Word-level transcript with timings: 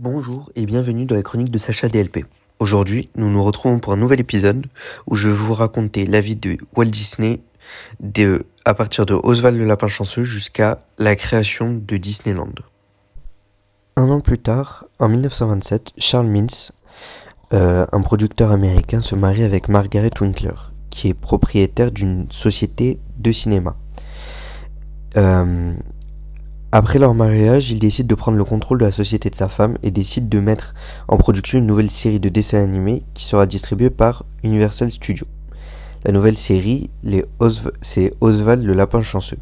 Bonjour 0.00 0.52
et 0.54 0.64
bienvenue 0.64 1.06
dans 1.06 1.16
la 1.16 1.24
chronique 1.24 1.50
de 1.50 1.58
Sacha 1.58 1.88
DLP. 1.88 2.24
Aujourd'hui, 2.60 3.10
nous 3.16 3.28
nous 3.28 3.42
retrouvons 3.42 3.80
pour 3.80 3.92
un 3.92 3.96
nouvel 3.96 4.20
épisode 4.20 4.64
où 5.08 5.16
je 5.16 5.26
vais 5.26 5.34
vous 5.34 5.54
raconter 5.54 6.06
la 6.06 6.20
vie 6.20 6.36
de 6.36 6.56
Walt 6.76 6.84
Disney 6.84 7.40
de, 7.98 8.46
à 8.64 8.74
partir 8.74 9.06
de 9.06 9.14
Oswald 9.14 9.58
le 9.58 9.64
Lapin 9.64 9.88
Chanceux 9.88 10.22
jusqu'à 10.22 10.84
la 10.98 11.16
création 11.16 11.74
de 11.74 11.96
Disneyland. 11.96 12.54
Un 13.96 14.08
an 14.10 14.20
plus 14.20 14.38
tard, 14.38 14.84
en 15.00 15.08
1927, 15.08 15.90
Charles 15.98 16.28
Mintz, 16.28 16.70
euh, 17.52 17.84
un 17.90 18.00
producteur 18.00 18.52
américain, 18.52 19.00
se 19.00 19.16
marie 19.16 19.42
avec 19.42 19.68
Margaret 19.68 20.12
Winkler, 20.20 20.54
qui 20.90 21.08
est 21.08 21.14
propriétaire 21.14 21.90
d'une 21.90 22.30
société 22.30 23.00
de 23.18 23.32
cinéma. 23.32 23.76
Euh, 25.16 25.74
après 26.70 26.98
leur 26.98 27.14
mariage, 27.14 27.70
il 27.70 27.78
décide 27.78 28.06
de 28.06 28.14
prendre 28.14 28.36
le 28.36 28.44
contrôle 28.44 28.78
de 28.78 28.84
la 28.84 28.92
société 28.92 29.30
de 29.30 29.34
sa 29.34 29.48
femme 29.48 29.78
et 29.82 29.90
décide 29.90 30.28
de 30.28 30.38
mettre 30.38 30.74
en 31.08 31.16
production 31.16 31.58
une 31.58 31.66
nouvelle 31.66 31.90
série 31.90 32.20
de 32.20 32.28
dessins 32.28 32.62
animés 32.62 33.04
qui 33.14 33.24
sera 33.24 33.46
distribuée 33.46 33.88
par 33.88 34.26
Universal 34.42 34.90
Studios. 34.90 35.26
La 36.04 36.12
nouvelle 36.12 36.36
série, 36.36 36.90
c'est 37.80 38.12
Oswald 38.20 38.62
le 38.62 38.74
lapin 38.74 39.00
chanceux. 39.00 39.38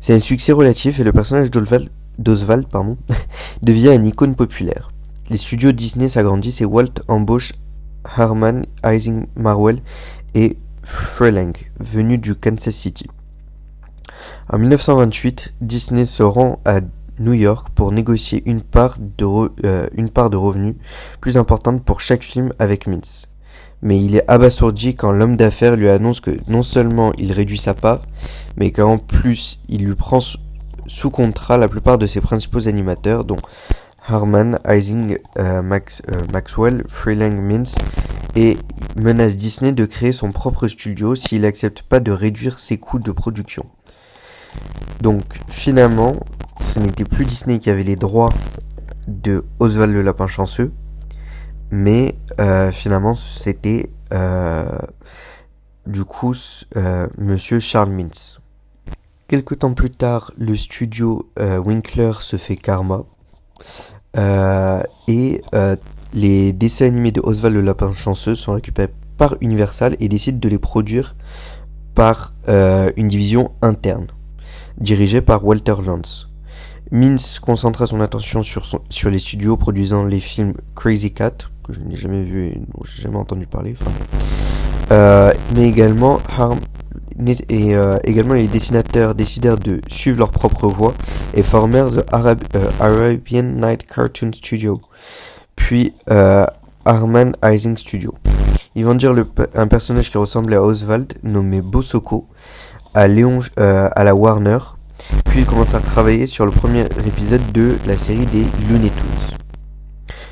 C'est 0.00 0.14
un 0.14 0.18
succès 0.18 0.52
relatif 0.52 1.00
et 1.00 1.04
le 1.04 1.12
personnage 1.12 1.50
d'Oswald 1.50 2.66
devient 3.62 3.94
une 3.94 4.04
icône 4.04 4.34
populaire. 4.34 4.90
Les 5.30 5.38
studios 5.38 5.72
Disney 5.72 6.08
s'agrandissent 6.08 6.60
et 6.60 6.66
Walt 6.66 7.00
embauche 7.08 7.54
Herman 8.18 8.66
Ising 8.84 9.26
Marwell 9.34 9.80
et 10.34 10.58
Freeling, 10.82 11.54
venus 11.80 12.20
du 12.20 12.34
Kansas 12.34 12.74
City. 12.74 13.06
En 14.48 14.58
1928, 14.58 15.54
Disney 15.60 16.04
se 16.04 16.22
rend 16.22 16.60
à 16.64 16.80
New 17.18 17.32
York 17.32 17.68
pour 17.74 17.92
négocier 17.92 18.42
une 18.46 18.62
part 18.62 18.98
de, 18.98 19.24
euh, 19.64 19.88
revenus 20.32 20.74
plus 21.20 21.36
importante 21.38 21.84
pour 21.84 22.00
chaque 22.00 22.24
film 22.24 22.52
avec 22.58 22.86
Mintz. 22.86 23.26
Mais 23.82 24.02
il 24.02 24.16
est 24.16 24.28
abasourdi 24.28 24.94
quand 24.94 25.12
l'homme 25.12 25.36
d'affaires 25.36 25.76
lui 25.76 25.88
annonce 25.88 26.20
que 26.20 26.32
non 26.48 26.62
seulement 26.62 27.12
il 27.18 27.32
réduit 27.32 27.58
sa 27.58 27.74
part, 27.74 28.02
mais 28.56 28.72
qu'en 28.72 28.98
plus 28.98 29.60
il 29.68 29.84
lui 29.84 29.94
prend 29.94 30.20
sous 30.86 31.10
contrat 31.10 31.56
la 31.56 31.68
plupart 31.68 31.98
de 31.98 32.06
ses 32.06 32.20
principaux 32.20 32.66
animateurs, 32.68 33.24
dont 33.24 33.38
Harman, 34.06 34.58
Ising, 34.66 35.18
euh, 35.38 35.62
euh, 35.62 36.22
Maxwell, 36.32 36.84
Freeling 36.88 37.40
Mintz, 37.40 37.76
et 38.36 38.58
menace 38.96 39.36
Disney 39.36 39.72
de 39.72 39.86
créer 39.86 40.12
son 40.12 40.32
propre 40.32 40.68
studio 40.68 41.14
s'il 41.14 41.42
n'accepte 41.42 41.82
pas 41.82 42.00
de 42.00 42.12
réduire 42.12 42.58
ses 42.58 42.78
coûts 42.78 42.98
de 42.98 43.12
production. 43.12 43.64
Donc 45.00 45.24
finalement, 45.48 46.16
ce 46.60 46.80
n'était 46.80 47.04
plus 47.04 47.24
Disney 47.24 47.58
qui 47.58 47.70
avait 47.70 47.82
les 47.82 47.96
droits 47.96 48.30
de 49.06 49.44
Oswald 49.58 49.92
le 49.92 50.02
Lapin 50.02 50.26
Chanceux, 50.26 50.72
mais 51.70 52.16
euh, 52.40 52.70
finalement 52.70 53.14
c'était 53.14 53.90
euh, 54.12 54.78
du 55.86 56.04
coup 56.04 56.34
euh, 56.76 57.06
Monsieur 57.18 57.60
Charles 57.60 57.90
Mintz. 57.90 58.40
Quelque 59.28 59.54
temps 59.54 59.74
plus 59.74 59.90
tard, 59.90 60.32
le 60.36 60.56
studio 60.56 61.30
Winkler 61.38 62.12
se 62.20 62.36
fait 62.36 62.56
Karma 62.56 63.04
et 65.08 65.40
les 66.12 66.52
dessins 66.52 66.86
animés 66.86 67.10
de 67.10 67.20
Oswald 67.24 67.54
le 67.56 67.62
Lapin 67.62 67.94
Chanceux 67.94 68.36
sont 68.36 68.52
récupérés 68.52 68.92
par 69.16 69.36
Universal 69.40 69.96
et 69.98 70.08
décident 70.08 70.38
de 70.38 70.48
les 70.48 70.58
produire 70.58 71.16
par 71.94 72.34
une 72.46 73.08
division 73.08 73.52
interne 73.62 74.08
dirigé 74.78 75.20
par 75.20 75.44
Walter 75.44 75.74
Lantz. 75.84 76.28
Mintz 76.90 77.38
concentra 77.40 77.86
son 77.86 78.00
attention 78.00 78.42
sur, 78.42 78.66
sur 78.90 79.10
les 79.10 79.18
studios 79.18 79.56
produisant 79.56 80.04
les 80.04 80.20
films 80.20 80.54
Crazy 80.74 81.12
Cat, 81.12 81.32
que 81.66 81.72
je 81.72 81.80
n'ai 81.80 81.96
jamais 81.96 82.22
vu 82.22 82.46
et 82.46 82.54
dont 82.54 82.84
j'ai 82.84 83.02
jamais 83.02 83.16
entendu 83.16 83.46
parler, 83.46 83.74
euh, 84.92 85.32
mais 85.54 85.66
également 85.68 86.20
et 87.48 87.76
euh, 87.76 87.96
également 88.04 88.34
les 88.34 88.48
dessinateurs 88.48 89.14
décidèrent 89.14 89.56
de 89.56 89.80
suivre 89.88 90.18
leur 90.18 90.30
propre 90.30 90.68
voie 90.68 90.94
et 91.34 91.42
formèrent 91.42 91.90
The 91.90 92.04
euh, 92.54 92.70
Arabian 92.80 93.44
Night 93.44 93.86
Cartoon 93.86 94.32
Studio, 94.32 94.80
puis 95.56 95.94
Arman 96.84 97.32
Ising 97.42 97.76
Studio. 97.76 98.14
Ils 98.74 98.84
vendirent 98.84 99.14
le, 99.14 99.26
un 99.54 99.68
personnage 99.68 100.10
qui 100.10 100.18
ressemblait 100.18 100.56
à 100.56 100.62
Oswald, 100.62 101.14
nommé 101.22 101.60
Bosoko, 101.62 102.28
à, 102.94 103.08
Léon, 103.08 103.40
euh, 103.58 103.88
à 103.94 104.04
la 104.04 104.14
Warner, 104.14 104.58
puis 105.24 105.40
il 105.40 105.46
commence 105.46 105.74
à 105.74 105.80
travailler 105.80 106.26
sur 106.26 106.46
le 106.46 106.52
premier 106.52 106.84
épisode 107.06 107.52
de 107.52 107.76
la 107.86 107.96
série 107.96 108.26
des 108.26 108.46
Looney 108.68 108.90
Tunes. 108.90 109.36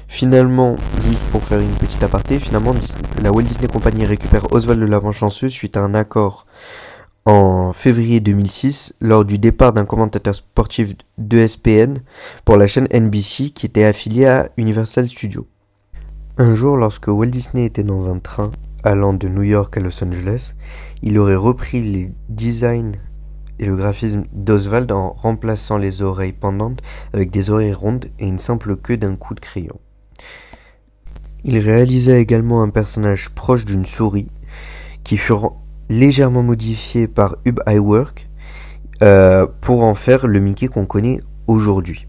Finalement, 0.09 0.77
juste 1.01 1.23
pour 1.33 1.43
faire 1.43 1.61
une 1.61 1.75
petite 1.75 2.03
aparté, 2.03 2.39
finalement 2.39 2.75
la 3.23 3.33
Walt 3.33 3.45
Disney 3.45 3.67
Company 3.67 4.05
récupère 4.05 4.53
Oswald 4.53 4.79
le 4.79 4.87
Lapin 4.87 5.11
Chanceux 5.11 5.49
suite 5.49 5.77
à 5.77 5.81
un 5.81 5.95
accord 5.95 6.47
en 7.25 7.73
février 7.73 8.21
2006 8.21 8.95
lors 9.01 9.25
du 9.25 9.39
départ 9.39 9.73
d'un 9.73 9.85
commentateur 9.85 10.35
sportif 10.35 10.95
de 11.19 11.47
SPN 11.47 12.01
pour 12.45 12.57
la 12.57 12.67
chaîne 12.67 12.89
NBC 12.93 13.51
qui 13.51 13.67
était 13.67 13.85
affiliée 13.85 14.27
à 14.27 14.51
Universal 14.57 15.09
Studios. 15.09 15.47
Un 16.39 16.55
jour, 16.55 16.77
lorsque 16.77 17.09
Walt 17.09 17.27
Disney 17.27 17.65
était 17.65 17.83
dans 17.83 18.11
un 18.11 18.19
train 18.19 18.51
allant 18.85 19.13
de 19.13 19.29
New 19.29 19.43
York 19.43 19.77
à 19.77 19.81
Los 19.81 20.03
Angeles, 20.03 20.55
il 21.03 21.19
aurait 21.19 21.37
repris 21.37 21.83
les 21.83 22.13
designs 22.29 22.97
et 23.59 23.67
le 23.67 23.77
graphisme 23.77 24.25
d'Oswald 24.33 24.91
en 24.93 25.13
remplaçant 25.13 25.79
les 25.79 26.03
oreilles 26.03 26.33
pendantes 26.33 26.83
avec 27.13 27.31
des 27.31 27.51
oreilles 27.51 27.75
rondes 27.75 28.07
et 28.19 28.27
une 28.27 28.39
simple 28.39 28.77
queue 28.77 28.97
d'un 28.97 29.17
coup 29.17 29.35
de 29.35 29.41
crayon. 29.41 29.79
Il 31.45 31.59
réalisa 31.59 32.19
également 32.19 32.63
un 32.63 32.71
personnage 32.71 33.31
proche 33.31 33.65
d'une 33.65 33.87
souris 33.87 34.29
qui 35.05 35.17
fut 35.17 35.35
légèrement 35.89 36.43
modifié 36.43 37.09
par 37.09 37.37
Hub 37.45 37.61
Iwerk 37.67 38.29
euh, 39.03 39.47
pour 39.61 39.83
en 39.83 39.95
faire 39.95 40.27
le 40.27 40.39
Mickey 40.39 40.69
qu'on 40.69 40.87
connaît 40.87 41.21
aujourd'hui. 41.47 42.07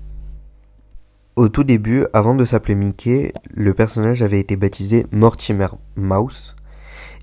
Au 1.36 1.50
tout 1.50 1.64
début, 1.64 2.06
avant 2.14 2.36
de 2.36 2.46
s'appeler 2.46 2.76
Mickey, 2.76 3.34
le 3.52 3.74
personnage 3.74 4.22
avait 4.22 4.40
été 4.40 4.56
baptisé 4.56 5.08
Mortimer 5.12 5.70
Mouse 5.96 6.56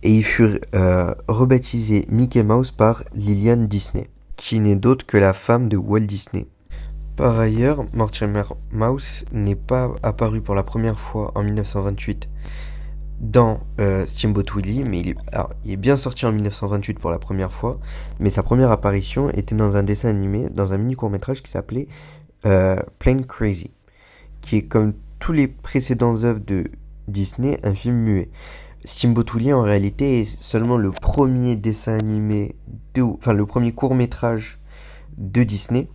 et 0.02 0.14
il 0.14 0.24
fut 0.24 0.60
euh, 0.74 1.14
rebaptisé 1.28 2.06
Mickey 2.08 2.42
Mouse 2.42 2.72
par 2.72 3.04
Lillian 3.14 3.58
Disney, 3.58 4.08
qui 4.36 4.60
n'est 4.60 4.76
d'autre 4.76 5.06
que 5.06 5.16
la 5.16 5.32
femme 5.32 5.68
de 5.68 5.76
Walt 5.76 6.00
Disney. 6.00 6.46
Par 7.16 7.38
ailleurs, 7.38 7.84
Mortimer 7.92 8.44
Mouse 8.72 9.24
n'est 9.32 9.56
pas 9.56 9.92
apparu 10.02 10.40
pour 10.40 10.54
la 10.54 10.62
première 10.62 10.98
fois 10.98 11.32
en 11.34 11.42
1928 11.42 12.28
dans 13.20 13.60
euh, 13.80 14.06
Steamboat 14.06 14.44
Willie, 14.54 14.84
mais 14.84 15.00
il 15.00 15.08
est, 15.10 15.16
il 15.64 15.72
est 15.72 15.76
bien 15.76 15.96
sorti 15.96 16.24
en 16.24 16.32
1928 16.32 16.98
pour 16.98 17.10
la 17.10 17.18
première 17.18 17.52
fois, 17.52 17.78
mais 18.18 18.30
sa 18.30 18.42
première 18.42 18.70
apparition 18.70 19.28
était 19.30 19.54
dans 19.54 19.76
un 19.76 19.82
dessin 19.82 20.08
animé, 20.08 20.48
dans 20.48 20.72
un 20.72 20.78
mini 20.78 20.94
court 20.96 21.10
métrage 21.10 21.42
qui 21.42 21.50
s'appelait 21.50 21.86
euh, 22.46 22.76
Plain 22.98 23.22
Crazy, 23.22 23.70
qui 24.40 24.56
est 24.56 24.62
comme 24.62 24.94
tous 25.18 25.32
les 25.32 25.48
précédents 25.48 26.24
œuvres 26.24 26.40
de 26.40 26.64
Disney, 27.08 27.58
un 27.62 27.74
film 27.74 27.96
muet. 27.96 28.30
Steamboat 28.84 29.24
Willie 29.34 29.52
en 29.52 29.62
réalité 29.62 30.20
est 30.20 30.42
seulement 30.42 30.76
le 30.76 30.90
premier 30.90 31.56
dessin 31.56 31.98
animé, 31.98 32.56
de, 32.94 33.02
enfin 33.02 33.32
le 33.32 33.46
premier 33.46 33.72
court 33.72 33.94
métrage 33.94 34.58
de 35.18 35.42
Disney 35.42 35.88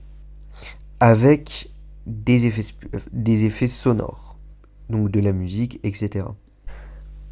avec 0.99 1.71
des 2.05 2.45
effets, 2.45 2.75
des 3.11 3.45
effets 3.45 3.67
sonores, 3.67 4.37
donc 4.89 5.09
de 5.09 5.19
la 5.19 5.31
musique, 5.31 5.79
etc. 5.83 6.25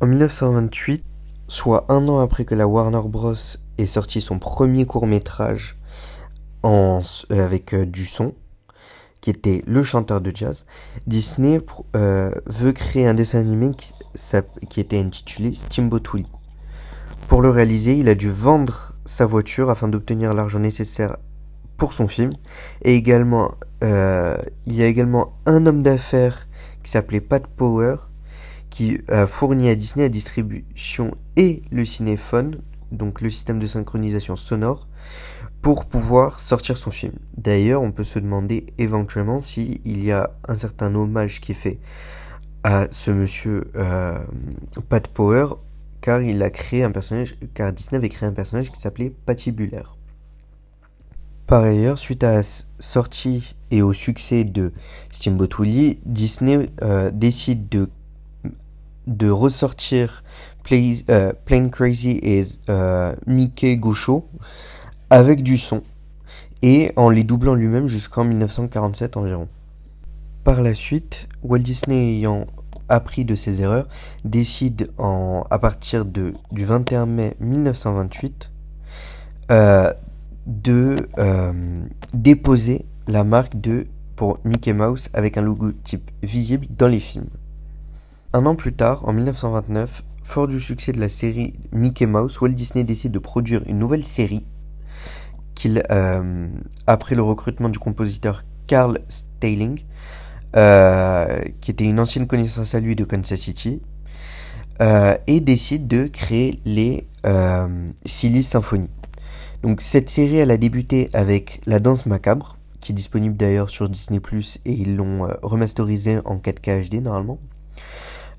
En 0.02 0.08
1928, 0.08 1.04
soit 1.48 1.86
un 1.90 2.08
an 2.08 2.20
après 2.20 2.46
que 2.46 2.56
la 2.56 2.68
Warner 2.68 3.02
Bros. 3.06 3.36
ait 3.78 3.86
sorti 3.86 4.22
son 4.22 4.40
premier 4.40 4.86
court 4.86 5.08
métrage 5.08 5.78
en, 6.64 7.02
euh, 7.32 7.46
avec 7.46 7.74
euh, 7.74 7.86
du 7.86 8.06
son, 8.06 8.34
qui 9.24 9.30
était 9.30 9.62
le 9.66 9.84
chanteur 9.84 10.20
de 10.20 10.36
jazz, 10.36 10.66
Disney 11.08 11.62
euh, 11.96 12.30
veut 12.46 12.74
créer 12.74 13.08
un 13.08 13.14
dessin 13.14 13.40
animé 13.40 13.72
qui, 14.70 14.82
était 14.82 15.00
intitulé 15.00 15.54
Steamboat. 15.54 16.02
Pour 17.30 17.42
le 17.42 17.50
réaliser, 17.50 17.96
il 17.96 18.10
a 18.10 18.16
dû 18.16 18.30
vendre 18.30 18.96
sa 19.06 19.26
voiture 19.26 19.70
afin 19.70 19.88
d'obtenir 19.88 20.34
l'argent 20.34 20.60
nécessaire 20.60 21.16
pour 21.78 21.94
son 21.94 22.06
film. 22.06 22.32
Et 22.82 22.96
également, 22.96 23.50
euh, 23.82 24.36
il 24.66 24.76
y 24.76 24.84
a 24.84 24.88
également 24.88 25.40
un 25.46 25.68
homme 25.68 25.84
d'affaires 25.84 26.50
qui 26.84 26.92
s'appelait 26.92 27.22
Pat 27.22 27.48
Power 27.48 27.96
qui 28.70 29.00
a 29.08 29.26
fourni 29.26 29.70
à 29.70 29.76
Disney 29.76 30.04
la 30.04 30.10
distribution 30.10 31.16
et 31.38 31.64
le 31.72 31.86
cinéphone, 31.86 32.62
donc 32.92 33.22
le 33.22 33.30
système 33.30 33.60
de 33.60 33.68
synchronisation 33.68 34.36
sonore, 34.36 34.90
pour 35.64 35.86
pouvoir 35.86 36.42
sortir 36.42 36.78
son 36.78 36.92
film. 36.92 37.14
D'ailleurs, 37.38 37.82
on 37.82 37.94
peut 37.94 38.04
se 38.04 38.20
demander 38.20 38.66
éventuellement 38.78 39.40
s'il 39.40 40.04
y 40.04 40.12
a 40.12 40.30
un 40.50 40.58
certain 40.58 40.94
hommage 40.94 41.40
qui 41.40 41.54
est 41.54 41.56
fait 41.56 41.80
à 42.66 42.88
ce 42.92 43.12
monsieur 43.12 43.72
euh, 43.78 44.20
Pat 44.90 45.08
Power, 45.08 45.56
car 46.02 46.22
il 46.22 46.44
a 46.44 46.50
créé 46.50 46.84
un 46.84 46.92
personnage, 46.92 47.38
car 47.54 47.72
Disney 47.72 47.98
avait 47.98 48.10
créé 48.10 48.28
un 48.28 48.34
personnage 48.34 48.74
qui 48.74 48.80
s'appelait 48.80 49.14
Patibulaire. 49.26 49.96
Par 51.48 51.64
ailleurs, 51.64 51.98
suite 51.98 52.26
à 52.26 52.34
la 52.34 52.44
sortie 52.80 53.56
et 53.72 53.82
au 53.82 53.94
succès 53.94 54.44
de 54.44 54.74
Steamboat 55.12 55.48
Willie, 55.60 56.00
Disney 56.06 56.70
euh, 56.82 57.10
décide 57.10 57.70
de, 57.70 57.90
de 59.08 59.30
ressortir 59.30 60.24
euh, 60.74 61.32
Plain 61.46 61.70
Crazy 61.70 62.20
et 62.22 62.44
Mickey 63.28 63.78
Gaucho 63.78 64.28
avec 65.10 65.44
du 65.44 65.58
son 65.58 65.82
et 66.62 66.92
en 66.96 67.10
les 67.10 67.24
doublant 67.24 67.56
lui-même 67.56 67.88
jusqu'en 67.88 68.24
1947 68.24 69.18
environ. 69.18 69.48
Par 70.44 70.62
la 70.62 70.74
suite, 70.74 71.28
Walt 71.44 71.60
Disney 71.60 72.18
ayant 72.18 72.48
appris 72.90 73.26
de 73.26 73.36
ses 73.36 73.62
erreurs, 73.62 73.88
décide 74.26 74.92
en, 74.98 75.44
à 75.50 75.60
partir 75.60 76.06
de, 76.06 76.34
du 76.52 76.66
21 76.66 77.06
mai 77.06 77.36
1928 77.40 78.52
euh, 79.52 79.92
de 80.46 80.96
euh, 81.18 81.86
déposer 82.14 82.86
la 83.08 83.24
marque 83.24 83.60
de 83.60 83.86
pour 84.16 84.40
Mickey 84.44 84.74
Mouse 84.74 85.10
avec 85.14 85.38
un 85.38 85.42
logotype 85.42 86.12
visible 86.22 86.68
dans 86.78 86.88
les 86.88 87.00
films. 87.00 87.30
Un 88.34 88.46
an 88.46 88.56
plus 88.56 88.74
tard, 88.74 89.08
en 89.08 89.14
1929, 89.14 90.04
fort 90.24 90.48
du 90.48 90.60
succès 90.60 90.92
de 90.92 91.00
la 91.00 91.10
série 91.10 91.54
Mickey 91.72 92.06
Mouse, 92.06 92.40
Walt 92.40 92.50
Disney 92.50 92.84
décide 92.84 93.12
de 93.12 93.20
produire 93.20 93.62
une 93.68 93.80
nouvelle 93.80 94.04
série 94.04 94.46
qu'il, 95.56 95.84
euh, 95.92 96.48
après 96.88 97.16
le 97.16 97.24
recrutement 97.24 97.70
du 97.70 97.80
compositeur 97.80 98.44
Carl 98.68 99.00
Staling, 99.08 99.82
euh, 100.56 101.42
qui 101.62 101.72
était 101.72 101.84
une 101.84 102.00
ancienne 102.00 102.28
connaissance 102.28 102.76
à 102.76 102.80
lui 102.80 102.96
de 102.96 103.04
Kansas 103.04 103.40
City, 103.40 103.82
euh, 104.82 105.16
et 105.28 105.40
décide 105.40 105.88
de 105.88 106.08
créer 106.08 106.60
les 106.66 107.08
Silly 108.06 108.44
Symphony. 108.44 108.90
Donc 109.62 109.80
cette 109.82 110.10
série, 110.10 110.42
a 110.42 110.58
débuté 110.58 111.10
avec 111.14 111.62
La 111.66 111.80
Danse 111.80 112.06
Macabre, 112.06 112.58
qui 112.82 112.92
est 112.92 112.96
disponible 112.96 113.38
d'ailleurs 113.38 113.70
sur 113.70 113.88
Disney⁇ 113.88 114.20
et 114.66 114.72
ils 114.74 114.98
l'ont 114.98 115.28
remasterisé 115.42 116.20
en 116.26 116.38
4K 116.40 116.90
HD 116.90 117.02
normalement. 117.02 117.40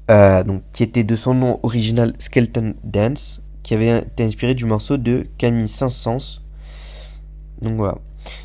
Donc, 0.08 0.62
qui 0.74 0.82
était 0.82 1.04
de 1.04 1.16
son 1.16 1.32
nom 1.32 1.60
original 1.62 2.12
Skeleton 2.18 2.74
Dance, 2.84 3.40
qui 3.62 3.72
avait 3.72 4.00
été 4.00 4.22
inspiré 4.22 4.54
du 4.54 4.66
morceau 4.66 4.98
de 4.98 5.26
Camille 5.38 5.68
Saint-Saëns. 5.68 6.43
Donc 7.62 7.76
voilà. 7.76 7.98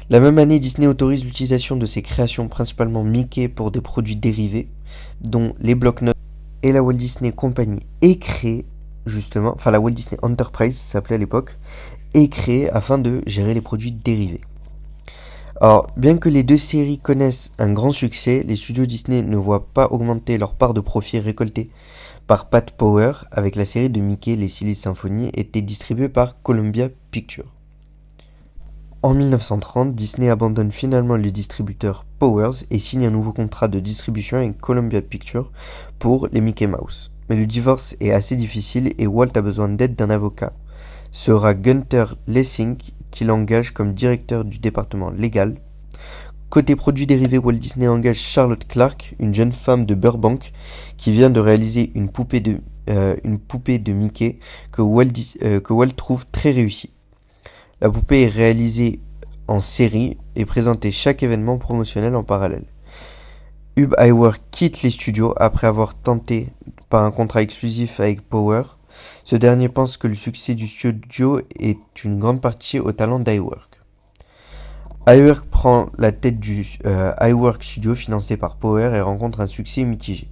La 0.10 0.20
même 0.20 0.38
année, 0.38 0.60
Disney 0.60 0.88
autorise 0.88 1.24
l'utilisation 1.24 1.76
de 1.76 1.86
ses 1.86 2.02
créations, 2.02 2.48
principalement 2.48 3.04
Mickey, 3.04 3.48
pour 3.48 3.72
des 3.72 3.82
produits 3.82 4.16
dérivés, 4.16 4.70
dont 5.22 5.54
les 5.60 5.76
blocs-notes 5.76 6.18
et 6.64 6.72
la 6.72 6.84
Walt 6.84 6.94
Disney 6.94 7.32
Company 7.32 7.80
est 8.02 8.20
créée, 8.20 8.66
justement, 9.06 9.54
enfin 9.56 9.72
la 9.72 9.80
Walt 9.80 9.92
Disney 9.92 10.20
Enterprise 10.22 10.78
s'appelait 10.78 11.16
à 11.16 11.20
l'époque, 11.20 11.58
est 12.14 12.28
créée 12.28 12.70
afin 12.70 12.98
de 12.98 13.22
gérer 13.26 13.54
les 13.54 13.62
produits 13.62 13.92
dérivés. 13.92 14.42
Alors, 15.62 15.88
bien 15.98 16.18
que 16.18 16.30
les 16.30 16.44
deux 16.44 16.58
séries 16.58 17.00
connaissent 17.00 17.52
un 17.60 17.74
grand 17.74 17.92
succès, 17.92 18.44
les 18.48 18.56
studios 18.56 18.86
Disney 18.86 19.24
ne 19.24 19.36
voient 19.36 19.68
pas 19.74 19.88
augmenter 19.88 20.38
leur 20.38 20.54
part 20.54 20.74
de 20.74 20.80
profit 20.80 21.20
récoltée 21.20 21.70
par 22.28 22.50
Pat 22.50 22.72
Power 22.72 23.12
avec 23.32 23.56
la 23.56 23.66
série 23.66 23.90
de 23.90 24.00
Mickey 24.00 24.36
Les 24.36 24.48
Silly 24.48 24.76
Symphony 24.76 25.32
était 25.34 25.62
distribuée 25.62 26.10
par 26.10 26.42
Columbia 26.42 26.88
Pictures. 27.12 27.59
En 29.02 29.14
1930, 29.14 29.96
Disney 29.96 30.30
abandonne 30.30 30.74
finalement 30.74 31.16
le 31.16 31.32
distributeur 31.32 32.06
Powers 32.20 32.66
et 32.70 32.80
signe 32.80 33.06
un 33.06 33.12
nouveau 33.12 33.32
contrat 33.32 33.70
de 33.70 33.80
distribution 33.80 34.36
avec 34.36 34.60
Columbia 34.60 35.02
Pictures 35.02 35.54
pour 36.00 36.28
les 36.34 36.42
Mickey 36.42 36.68
Mouse. 36.68 37.10
Mais 37.30 37.38
le 37.38 37.46
divorce 37.46 37.96
est 38.02 38.12
assez 38.12 38.36
difficile 38.36 38.92
et 38.98 39.08
Walt 39.08 39.32
a 39.36 39.42
besoin 39.42 39.70
d'aide 39.70 39.96
d'un 39.96 40.10
avocat. 40.10 40.52
Sera 41.14 41.54
Gunther 41.54 42.18
Lessing 42.28 42.76
qui 43.10 43.24
l'engage 43.24 43.72
comme 43.72 43.94
directeur 43.94 44.44
du 44.44 44.60
département 44.60 45.12
légal. 45.12 45.56
Côté 46.50 46.76
produits 46.76 47.08
dérivés, 47.08 47.38
Walt 47.38 47.54
Disney 47.54 47.88
engage 47.88 48.20
Charlotte 48.20 48.68
Clark, 48.68 49.16
une 49.20 49.34
jeune 49.34 49.54
femme 49.54 49.86
de 49.86 49.96
Burbank, 49.96 50.52
qui 50.98 51.14
vient 51.14 51.30
de 51.30 51.40
réaliser 51.40 51.94
une 51.96 52.10
poupée 52.10 52.42
de, 52.42 52.60
euh, 52.90 53.16
Mickey 53.94 54.40
que 54.74 54.82
Walt, 54.82 55.08
euh, 55.42 55.62
que 55.62 55.72
Walt 55.72 55.96
trouve 55.96 56.26
très 56.26 56.52
réussie. 56.52 56.92
La 57.82 57.90
poupée 57.90 58.24
est 58.24 58.28
réalisée 58.28 59.00
en 59.48 59.60
série 59.60 60.18
et 60.36 60.46
présentée 60.46 60.92
chaque 60.92 61.24
événement 61.24 61.58
promotionnel 61.58 62.16
en 62.16 62.24
parallèle. 62.24 62.66
Hub 63.78 63.96
Iwerk 64.00 64.42
quitte 64.52 64.82
les 64.82 64.90
studios 64.90 65.34
après 65.38 65.68
avoir 65.68 65.96
tenté 65.96 66.50
par 66.90 67.04
un 67.04 67.12
contrat 67.12 67.42
exclusif 67.42 68.00
avec 68.00 68.22
Power 68.28 68.64
ce 69.24 69.36
dernier 69.36 69.70
pense 69.70 69.98
que 69.98 70.08
le 70.08 70.16
succès 70.16 70.56
du 70.56 70.68
studio 70.68 71.40
est 71.60 72.04
une 72.04 72.20
grande 72.20 72.42
partie 72.42 72.80
au 72.80 72.92
talent 72.92 73.20
d'iWork. 73.20 73.82
iWork 75.08 75.46
prend 75.46 75.90
la 75.98 76.12
tête 76.12 76.40
du 76.40 76.66
euh, 76.86 77.12
iWork 77.22 77.64
Studio 77.64 77.96
financé 77.96 78.38
par 78.38 78.58
Power 78.58 78.92
et 78.96 79.02
rencontre 79.02 79.42
un 79.42 79.48
succès 79.48 79.84
mitigé. 79.84 80.28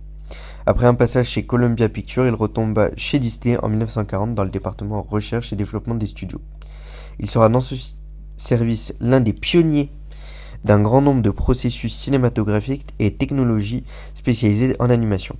Après 0.66 0.88
un 0.88 0.96
passage 0.96 1.28
chez 1.28 1.46
Columbia 1.46 1.88
Pictures, 1.88 2.28
il 2.28 2.34
retomba 2.34 2.90
chez 2.98 3.20
Disney 3.20 3.58
en 3.62 3.70
1940 3.70 4.36
dans 4.36 4.44
le 4.44 4.50
département 4.50 5.02
recherche 5.02 5.54
et 5.54 5.56
développement 5.56 5.96
des 5.96 6.08
studios. 6.08 6.42
Il 7.20 7.30
sera 7.30 7.50
dans 7.50 7.62
ce 7.62 7.76
service 8.38 8.96
l'un 9.00 9.20
des 9.20 9.34
pionniers 9.34 9.92
d'un 10.64 10.82
grand 10.82 11.02
nombre 11.02 11.22
de 11.22 11.30
processus 11.30 11.94
cinématographiques 11.94 12.94
et 13.00 13.16
technologies 13.16 13.84
spécialisées 14.14 14.76
en 14.80 14.90
animation. 14.90 15.36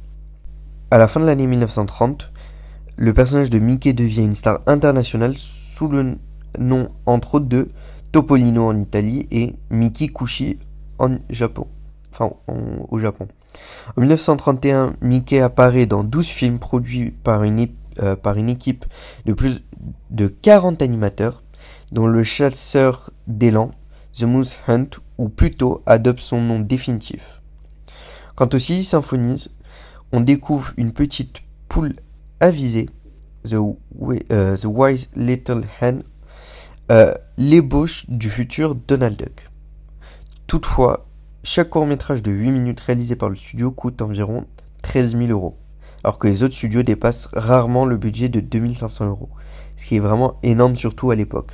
À 0.92 0.98
la 0.98 1.08
fin 1.08 1.20
de 1.20 1.26
l'année 1.26 1.48
1930, 1.48 2.32
le 2.96 3.14
personnage 3.14 3.50
de 3.50 3.60
Mickey 3.60 3.94
devient 3.94 4.24
une 4.24 4.36
star 4.36 4.62
internationale 4.68 5.38
sous 5.38 5.88
le 5.88 6.18
nom 6.58 6.90
entre 7.06 7.36
autres 7.36 7.48
de 7.48 7.68
Topolino 8.12 8.66
en 8.66 8.80
Italie 8.80 9.28
et 9.32 9.56
Mickey 9.70 10.08
Kushi 10.08 10.60
au 11.00 11.10
Japon. 11.30 11.68
En 12.20 14.02
1931, 14.02 14.94
Mickey 15.02 15.40
apparaît 15.40 15.86
dans 15.86 16.04
12 16.04 16.28
films 16.28 16.60
produits 16.60 17.12
par 17.12 17.44
une, 17.44 17.68
euh, 18.00 18.16
par 18.16 18.38
une 18.38 18.50
équipe 18.50 18.86
de 19.26 19.34
plus 19.34 19.64
de 20.10 20.28
40 20.28 20.82
animateurs, 20.82 21.44
dont 21.92 22.08
le 22.08 22.24
chasseur 22.24 23.12
d'élan, 23.28 23.72
The 24.14 24.24
Moose 24.24 24.58
Hunt, 24.68 24.90
ou 25.18 25.30
plutôt 25.30 25.82
adopte 25.86 26.20
son 26.20 26.42
nom 26.42 26.60
définitif. 26.60 27.42
Quant 28.36 28.50
aux 28.54 28.60
six 28.60 28.84
symphonies, 28.84 29.48
on 30.12 30.22
découvre 30.22 30.74
une 30.78 30.94
petite 30.94 31.42
poule 31.68 31.96
avisé, 32.40 32.90
The, 33.44 33.54
uh, 33.54 34.58
The 34.58 34.66
Wise 34.66 35.10
Little 35.16 35.64
Hen, 35.82 36.04
uh, 36.92 37.14
l'ébauche 37.38 38.06
du 38.10 38.30
futur 38.30 38.76
Donald 38.76 39.18
Duck. 39.18 39.50
Toutefois, 40.48 41.08
chaque 41.44 41.70
court-métrage 41.70 42.24
de 42.24 42.32
8 42.32 42.52
minutes 42.52 42.80
réalisé 42.80 43.16
par 43.16 43.30
le 43.30 43.36
studio 43.36 43.72
coûte 43.72 44.02
environ 44.02 44.46
13 44.82 45.18
000 45.18 45.32
euros, 45.32 45.58
alors 46.04 46.20
que 46.20 46.28
les 46.28 46.44
autres 46.44 46.56
studios 46.56 46.84
dépassent 46.84 47.30
rarement 47.34 47.86
le 47.86 47.98
budget 47.98 48.30
de 48.30 48.40
2500 48.40 49.08
euros, 49.08 49.30
ce 49.78 49.86
qui 49.86 49.96
est 49.96 50.00
vraiment 50.00 50.40
énorme 50.44 50.76
surtout 50.76 51.12
à 51.12 51.16
l'époque. 51.16 51.54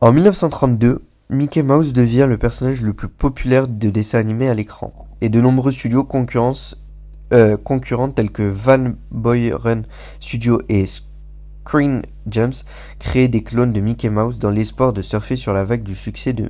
En 0.00 0.12
1932, 0.12 1.04
Mickey 1.28 1.64
Mouse 1.64 1.92
devient 1.92 2.26
le 2.28 2.38
personnage 2.38 2.82
le 2.82 2.94
plus 2.94 3.08
populaire 3.08 3.66
de 3.66 3.90
dessin 3.90 4.20
animé 4.20 4.48
à 4.48 4.54
l'écran, 4.54 4.92
et 5.20 5.28
de 5.28 5.40
nombreux 5.40 5.72
studios 5.72 6.06
euh, 7.32 7.56
concurrents 7.56 8.10
tels 8.12 8.30
que 8.30 8.44
Van 8.44 8.92
Run 9.10 9.82
Studio 10.20 10.62
et 10.68 10.86
Screen 10.86 12.02
Gems 12.30 12.62
créent 13.00 13.26
des 13.26 13.42
clones 13.42 13.72
de 13.72 13.80
Mickey 13.80 14.08
Mouse 14.08 14.38
dans 14.38 14.50
l'espoir 14.50 14.92
de 14.92 15.02
surfer 15.02 15.34
sur 15.34 15.52
la 15.52 15.64
vague 15.64 15.82
du 15.82 15.96
succès 15.96 16.32
de 16.32 16.48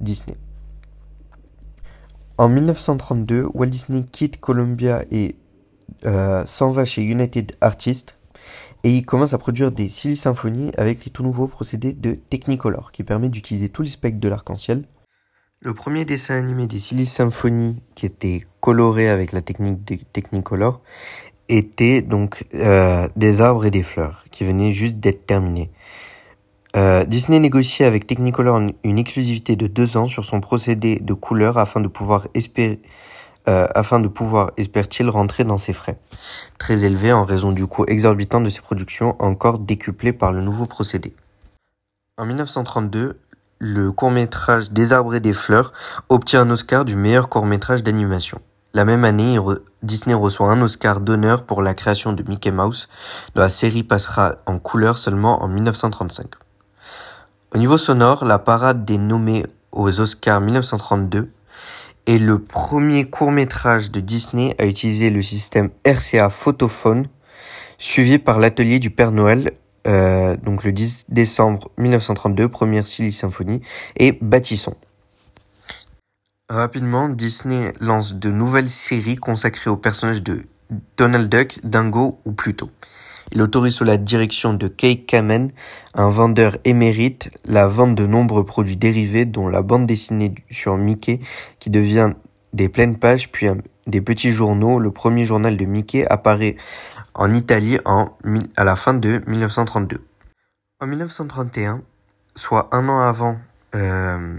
Disney. 0.00 0.36
En 2.36 2.48
1932, 2.48 3.46
Walt 3.54 3.66
Disney 3.66 4.02
quitte 4.10 4.40
Columbia 4.40 5.04
et 5.12 5.36
euh, 6.04 6.44
s'en 6.46 6.72
va 6.72 6.84
chez 6.84 7.02
United 7.02 7.52
Artists 7.60 8.17
et 8.84 8.90
il 8.90 9.04
commence 9.04 9.34
à 9.34 9.38
produire 9.38 9.72
des 9.72 9.88
Silly 9.88 10.16
Symphony 10.16 10.72
avec 10.78 11.04
les 11.04 11.10
tout 11.10 11.22
nouveaux 11.22 11.48
procédés 11.48 11.92
de 11.92 12.14
Technicolor 12.14 12.92
qui 12.92 13.04
permet 13.04 13.28
d'utiliser 13.28 13.68
tous 13.68 13.82
les 13.82 13.88
spectres 13.88 14.20
de 14.20 14.28
l'arc-en-ciel 14.28 14.84
le 15.60 15.74
premier 15.74 16.04
dessin 16.04 16.36
animé 16.36 16.68
des 16.68 16.78
Silly 16.78 17.04
Symphony 17.04 17.82
qui 17.96 18.06
était 18.06 18.44
coloré 18.60 19.08
avec 19.08 19.32
la 19.32 19.42
technique 19.42 19.84
de 19.84 19.96
Technicolor 20.12 20.80
était 21.48 22.00
donc 22.00 22.46
euh, 22.54 23.08
des 23.16 23.40
arbres 23.40 23.64
et 23.64 23.72
des 23.72 23.82
fleurs 23.82 24.24
qui 24.30 24.44
venaient 24.44 24.72
juste 24.72 24.98
d'être 24.98 25.26
terminés. 25.26 25.72
Euh, 26.76 27.04
Disney 27.04 27.40
négociait 27.40 27.86
avec 27.86 28.06
Technicolor 28.06 28.60
une 28.84 28.98
exclusivité 28.98 29.56
de 29.56 29.66
deux 29.66 29.96
ans 29.96 30.06
sur 30.06 30.24
son 30.24 30.40
procédé 30.40 31.00
de 31.00 31.14
couleur 31.14 31.58
afin 31.58 31.80
de 31.80 31.88
pouvoir 31.88 32.28
espérer 32.34 32.80
afin 33.74 33.98
de 34.00 34.08
pouvoir, 34.08 34.50
espère-t-il, 34.56 35.08
rentrer 35.08 35.44
dans 35.44 35.58
ses 35.58 35.72
frais, 35.72 35.98
très 36.58 36.84
élevés 36.84 37.12
en 37.12 37.24
raison 37.24 37.52
du 37.52 37.66
coût 37.66 37.84
exorbitant 37.86 38.40
de 38.40 38.50
ses 38.50 38.60
productions, 38.60 39.16
encore 39.18 39.58
décuplé 39.58 40.12
par 40.12 40.32
le 40.32 40.42
nouveau 40.42 40.66
procédé. 40.66 41.14
En 42.18 42.26
1932, 42.26 43.18
le 43.58 43.92
court-métrage 43.92 44.66
et 44.76 45.20
des 45.20 45.32
fleurs 45.32 45.72
obtient 46.08 46.42
un 46.42 46.50
Oscar 46.50 46.84
du 46.84 46.94
meilleur 46.94 47.28
court-métrage 47.28 47.82
d'animation. 47.82 48.40
La 48.74 48.84
même 48.84 49.04
année, 49.04 49.38
Disney 49.82 50.14
reçoit 50.14 50.50
un 50.50 50.60
Oscar 50.62 51.00
d'honneur 51.00 51.44
pour 51.44 51.62
la 51.62 51.74
création 51.74 52.12
de 52.12 52.22
Mickey 52.22 52.52
Mouse, 52.52 52.88
dont 53.34 53.42
la 53.42 53.50
série 53.50 53.82
passera 53.82 54.36
en 54.46 54.58
couleur 54.58 54.98
seulement 54.98 55.42
en 55.42 55.48
1935. 55.48 56.26
Au 57.54 57.58
niveau 57.58 57.78
sonore, 57.78 58.24
la 58.24 58.38
parade 58.38 58.84
des 58.84 58.98
nommés 58.98 59.46
aux 59.72 60.00
Oscars 60.00 60.40
1932 60.40 61.30
est 62.08 62.18
le 62.18 62.38
premier 62.38 63.04
court-métrage 63.04 63.90
de 63.90 64.00
Disney 64.00 64.54
à 64.58 64.66
utiliser 64.66 65.10
le 65.10 65.20
système 65.20 65.68
RCA 65.84 66.30
Photophone, 66.30 67.06
suivi 67.76 68.18
par 68.18 68.38
l'atelier 68.38 68.78
du 68.78 68.88
Père 68.88 69.12
Noël, 69.12 69.52
euh, 69.86 70.34
donc 70.38 70.64
le 70.64 70.72
10 70.72 71.04
décembre 71.10 71.70
1932, 71.76 72.48
première 72.48 72.88
Silly 72.88 73.12
Symphonie, 73.12 73.60
et 73.96 74.18
Bâtisson. 74.22 74.74
Rapidement, 76.48 77.10
Disney 77.10 77.72
lance 77.78 78.14
de 78.14 78.30
nouvelles 78.30 78.70
séries 78.70 79.16
consacrées 79.16 79.68
aux 79.68 79.76
personnages 79.76 80.22
de 80.22 80.40
Donald 80.96 81.28
Duck, 81.28 81.58
Dingo 81.62 82.20
ou 82.24 82.32
Pluto. 82.32 82.70
Il 83.32 83.42
autorise 83.42 83.74
sous 83.74 83.84
la 83.84 83.98
direction 83.98 84.54
de 84.54 84.68
Kay 84.68 85.04
Kamen, 85.04 85.52
un 85.94 86.08
vendeur 86.08 86.56
émérite, 86.64 87.30
la 87.44 87.68
vente 87.68 87.94
de 87.94 88.06
nombreux 88.06 88.44
produits 88.44 88.76
dérivés 88.76 89.26
dont 89.26 89.48
la 89.48 89.62
bande 89.62 89.86
dessinée 89.86 90.34
sur 90.50 90.76
Mickey 90.76 91.20
qui 91.58 91.70
devient 91.70 92.12
des 92.52 92.68
pleines 92.68 92.98
pages 92.98 93.30
puis 93.30 93.46
des 93.86 94.00
petits 94.00 94.32
journaux. 94.32 94.78
Le 94.78 94.90
premier 94.90 95.26
journal 95.26 95.56
de 95.56 95.64
Mickey 95.66 96.06
apparaît 96.08 96.56
en 97.14 97.32
Italie 97.34 97.78
en, 97.84 98.16
à 98.56 98.64
la 98.64 98.76
fin 98.76 98.94
de 98.94 99.20
1932. 99.26 100.00
En 100.80 100.86
1931, 100.86 101.82
soit 102.34 102.68
un 102.72 102.88
an 102.88 103.00
avant, 103.00 103.36
euh, 103.74 104.38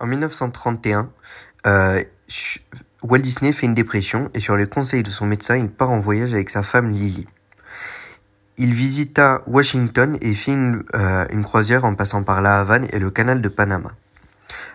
en 0.00 0.06
1931, 0.06 1.10
euh, 1.66 2.02
Walt 3.02 3.18
Disney 3.18 3.52
fait 3.52 3.66
une 3.66 3.74
dépression 3.74 4.30
et 4.34 4.40
sur 4.40 4.56
les 4.56 4.66
conseils 4.66 5.02
de 5.02 5.10
son 5.10 5.26
médecin, 5.26 5.56
il 5.56 5.70
part 5.70 5.90
en 5.90 5.98
voyage 5.98 6.32
avec 6.32 6.50
sa 6.50 6.62
femme 6.62 6.90
Lily. 6.90 7.26
Il 8.56 8.72
visita 8.72 9.42
Washington 9.48 10.16
et 10.20 10.32
fit 10.32 10.56
euh, 10.94 11.26
une, 11.30 11.42
croisière 11.42 11.84
en 11.84 11.96
passant 11.96 12.22
par 12.22 12.40
la 12.40 12.60
Havane 12.60 12.86
et 12.92 13.00
le 13.00 13.10
canal 13.10 13.40
de 13.40 13.48
Panama. 13.48 13.90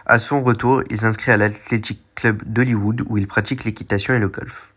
À 0.05 0.19
son 0.19 0.43
retour, 0.43 0.83
il 0.89 0.99
s'inscrit 0.99 1.31
à 1.31 1.37
l'Athletic 1.37 2.01
Club 2.13 2.43
d'Hollywood 2.45 3.03
où 3.07 3.17
il 3.17 3.25
pratique 3.25 3.63
l'équitation 3.63 4.13
et 4.13 4.19
le 4.19 4.27
golf. 4.27 4.73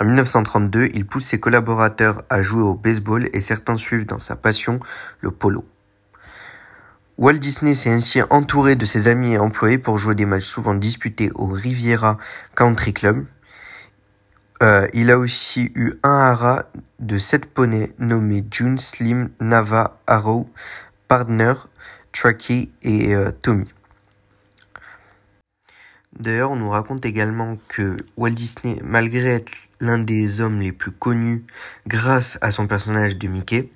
En 0.00 0.06
1932, 0.06 0.88
il 0.94 1.06
pousse 1.06 1.24
ses 1.24 1.38
collaborateurs 1.38 2.22
à 2.30 2.42
jouer 2.42 2.62
au 2.62 2.74
baseball 2.74 3.28
et 3.32 3.40
certains 3.40 3.76
suivent 3.76 4.06
dans 4.06 4.18
sa 4.18 4.34
passion 4.34 4.80
le 5.20 5.30
polo. 5.30 5.64
Walt 7.18 7.34
Disney 7.34 7.76
s'est 7.76 7.90
ainsi 7.90 8.22
entouré 8.30 8.74
de 8.74 8.86
ses 8.86 9.06
amis 9.06 9.34
et 9.34 9.38
employés 9.38 9.78
pour 9.78 9.98
jouer 9.98 10.16
des 10.16 10.26
matchs 10.26 10.46
souvent 10.46 10.74
disputés 10.74 11.30
au 11.36 11.46
Riviera 11.46 12.18
Country 12.56 12.92
Club, 12.92 13.24
euh, 14.62 14.86
il 14.92 15.10
a 15.10 15.18
aussi 15.18 15.72
eu 15.74 15.94
un 16.04 16.20
haras 16.20 16.62
de 17.02 17.18
sept 17.18 17.46
poneys 17.46 17.92
nommés 17.98 18.44
June, 18.50 18.78
Slim, 18.78 19.30
Nava, 19.40 20.00
Arrow, 20.06 20.48
Partner, 21.08 21.54
Truckee 22.12 22.72
et 22.82 23.14
euh, 23.14 23.30
Tommy. 23.30 23.68
D'ailleurs, 26.18 26.52
on 26.52 26.56
nous 26.56 26.70
raconte 26.70 27.04
également 27.04 27.58
que 27.68 27.96
Walt 28.16 28.30
Disney, 28.30 28.78
malgré 28.84 29.34
être 29.34 29.52
l'un 29.80 29.98
des 29.98 30.40
hommes 30.40 30.60
les 30.60 30.70
plus 30.70 30.92
connus 30.92 31.44
grâce 31.88 32.38
à 32.40 32.52
son 32.52 32.68
personnage 32.68 33.16
de 33.16 33.26
Mickey, 33.26 33.70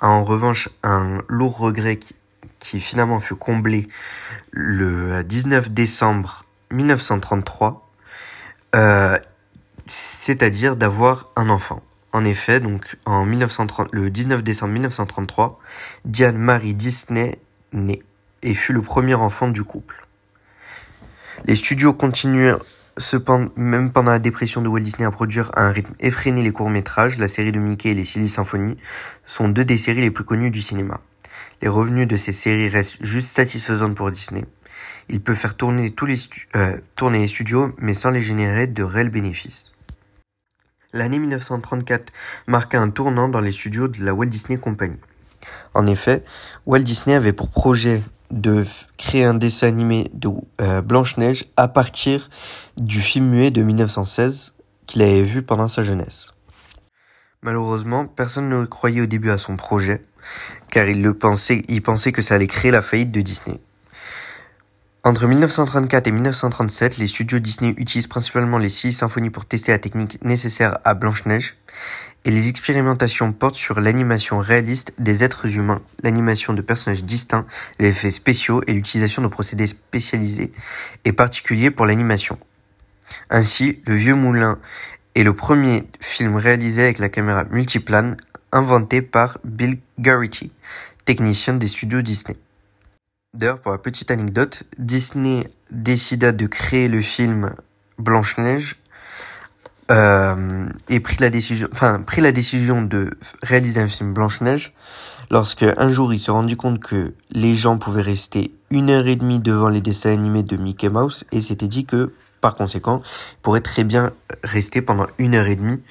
a 0.00 0.08
en 0.08 0.22
revanche 0.22 0.68
un 0.82 1.22
lourd 1.28 1.56
regret 1.56 1.96
qui, 1.96 2.14
qui 2.58 2.80
finalement 2.80 3.18
fut 3.18 3.36
comblé 3.36 3.88
le 4.50 5.24
19 5.24 5.70
décembre 5.70 6.44
1933. 6.70 7.88
Euh, 8.74 9.18
c'est-à-dire 9.86 10.76
d'avoir 10.76 11.30
un 11.34 11.48
enfant. 11.48 11.82
En 12.18 12.24
effet, 12.24 12.58
donc 12.58 12.96
en 13.04 13.24
1930, 13.24 13.90
le 13.92 14.10
19 14.10 14.42
décembre 14.42 14.72
1933, 14.72 15.56
Diane 16.04 16.36
Marie 16.36 16.74
Disney 16.74 17.38
naît 17.72 18.02
et 18.42 18.54
fut 18.54 18.72
le 18.72 18.82
premier 18.82 19.14
enfant 19.14 19.46
du 19.46 19.62
couple. 19.62 20.04
Les 21.44 21.54
studios 21.54 21.94
continuèrent 21.94 22.58
cependant, 22.96 23.52
même 23.54 23.92
pendant 23.92 24.10
la 24.10 24.18
dépression 24.18 24.62
de 24.62 24.66
Walt 24.66 24.80
Disney, 24.80 25.04
à 25.04 25.12
produire 25.12 25.52
à 25.54 25.62
un 25.62 25.70
rythme 25.70 25.94
effréné 26.00 26.42
les 26.42 26.50
courts-métrages. 26.50 27.18
La 27.18 27.28
série 27.28 27.52
de 27.52 27.60
Mickey 27.60 27.90
et 27.90 27.94
les 27.94 28.04
Silly 28.04 28.28
Symphony 28.28 28.76
sont 29.24 29.48
deux 29.48 29.64
des 29.64 29.78
séries 29.78 30.00
les 30.00 30.10
plus 30.10 30.24
connues 30.24 30.50
du 30.50 30.60
cinéma. 30.60 31.00
Les 31.62 31.68
revenus 31.68 32.08
de 32.08 32.16
ces 32.16 32.32
séries 32.32 32.68
restent 32.68 32.96
juste 33.00 33.28
satisfaisants 33.28 33.94
pour 33.94 34.10
Disney. 34.10 34.44
Il 35.08 35.20
peut 35.20 35.36
faire 35.36 35.56
tourner 35.56 35.90
tous 35.90 36.06
les, 36.06 36.18
euh, 36.56 36.78
tourner 36.96 37.18
les 37.18 37.28
studios, 37.28 37.72
mais 37.78 37.94
sans 37.94 38.10
les 38.10 38.22
générer 38.22 38.66
de 38.66 38.82
réels 38.82 39.08
bénéfices. 39.08 39.72
L'année 40.94 41.18
1934 41.18 42.12
marqua 42.46 42.80
un 42.80 42.88
tournant 42.88 43.28
dans 43.28 43.42
les 43.42 43.52
studios 43.52 43.88
de 43.88 44.02
la 44.02 44.14
Walt 44.14 44.26
Disney 44.26 44.58
Company. 44.58 44.96
En 45.74 45.86
effet, 45.86 46.24
Walt 46.64 46.80
Disney 46.80 47.14
avait 47.14 47.34
pour 47.34 47.50
projet 47.50 48.02
de 48.30 48.64
créer 48.96 49.24
un 49.24 49.34
dessin 49.34 49.68
animé 49.68 50.10
de 50.14 50.28
euh, 50.60 50.80
Blanche-Neige 50.80 51.46
à 51.56 51.68
partir 51.68 52.30
du 52.78 53.00
film 53.00 53.28
muet 53.28 53.50
de 53.50 53.62
1916 53.62 54.54
qu'il 54.86 55.02
avait 55.02 55.22
vu 55.22 55.42
pendant 55.42 55.68
sa 55.68 55.82
jeunesse. 55.82 56.32
Malheureusement, 57.42 58.06
personne 58.06 58.48
ne 58.48 58.64
croyait 58.64 59.02
au 59.02 59.06
début 59.06 59.30
à 59.30 59.38
son 59.38 59.56
projet, 59.56 60.02
car 60.70 60.88
il, 60.88 61.12
pensait 61.14 62.12
que 62.12 62.22
ça 62.22 62.34
allait 62.34 62.46
créer 62.46 62.70
la 62.70 62.82
faillite 62.82 63.12
de 63.12 63.20
Disney. 63.20 63.60
Entre 65.04 65.28
1934 65.28 66.08
et 66.08 66.10
1937, 66.10 66.98
les 66.98 67.06
studios 67.06 67.38
Disney 67.38 67.72
utilisent 67.76 68.08
principalement 68.08 68.58
les 68.58 68.68
six 68.68 68.92
symphonies 68.92 69.30
pour 69.30 69.44
tester 69.44 69.70
la 69.70 69.78
technique 69.78 70.22
nécessaire 70.24 70.76
à 70.84 70.94
Blanche-Neige, 70.94 71.56
et 72.24 72.32
les 72.32 72.48
expérimentations 72.48 73.32
portent 73.32 73.54
sur 73.54 73.80
l'animation 73.80 74.40
réaliste 74.40 74.92
des 74.98 75.22
êtres 75.22 75.46
humains, 75.46 75.80
l'animation 76.02 76.52
de 76.52 76.62
personnages 76.62 77.04
distincts, 77.04 77.46
les 77.78 77.88
effets 77.88 78.10
spéciaux 78.10 78.60
et 78.66 78.72
l'utilisation 78.72 79.22
de 79.22 79.28
procédés 79.28 79.68
spécialisés 79.68 80.50
et 81.04 81.12
particuliers 81.12 81.70
pour 81.70 81.86
l'animation. 81.86 82.36
Ainsi, 83.30 83.80
Le 83.86 83.94
Vieux 83.94 84.16
Moulin 84.16 84.58
est 85.14 85.22
le 85.22 85.32
premier 85.32 85.88
film 86.00 86.36
réalisé 86.36 86.82
avec 86.82 86.98
la 86.98 87.08
caméra 87.08 87.44
multiplane 87.44 88.16
inventé 88.50 89.00
par 89.00 89.38
Bill 89.44 89.78
Garrity, 90.00 90.50
technicien 91.04 91.54
des 91.54 91.68
studios 91.68 92.02
Disney. 92.02 92.36
D'ailleurs, 93.34 93.60
pour 93.60 93.72
la 93.72 93.78
petite 93.78 94.10
anecdote, 94.10 94.64
Disney 94.78 95.48
décida 95.70 96.32
de 96.32 96.46
créer 96.46 96.88
le 96.88 97.02
film 97.02 97.54
Blanche-Neige 97.98 98.76
euh, 99.90 100.66
et 100.88 101.00
prit 101.00 101.18
la 101.20 101.28
décision, 101.28 101.68
enfin, 101.72 102.00
prit 102.00 102.22
la 102.22 102.32
décision 102.32 102.80
de 102.80 103.10
réaliser 103.42 103.80
un 103.80 103.88
film 103.88 104.14
Blanche-Neige 104.14 104.72
lorsque 105.30 105.62
un 105.62 105.92
jour 105.92 106.14
il 106.14 106.20
se 106.20 106.30
rendit 106.30 106.56
compte 106.56 106.80
que 106.80 107.12
les 107.30 107.54
gens 107.54 107.76
pouvaient 107.76 108.02
rester 108.02 108.54
une 108.70 108.88
heure 108.88 109.06
et 109.06 109.16
demie 109.16 109.40
devant 109.40 109.68
les 109.68 109.82
dessins 109.82 110.12
animés 110.12 110.42
de 110.42 110.56
Mickey 110.56 110.88
Mouse 110.88 111.24
et 111.30 111.42
s'était 111.42 111.68
dit 111.68 111.84
que 111.84 112.12
par 112.40 112.54
conséquent, 112.54 113.02
il 113.32 113.42
pourrait 113.42 113.60
très 113.60 113.84
bien 113.84 114.10
rester 114.42 114.82
pendant 114.82 115.06
une 115.18 115.34
heure 115.34 115.46
et 115.46 115.56
demie 115.56 115.82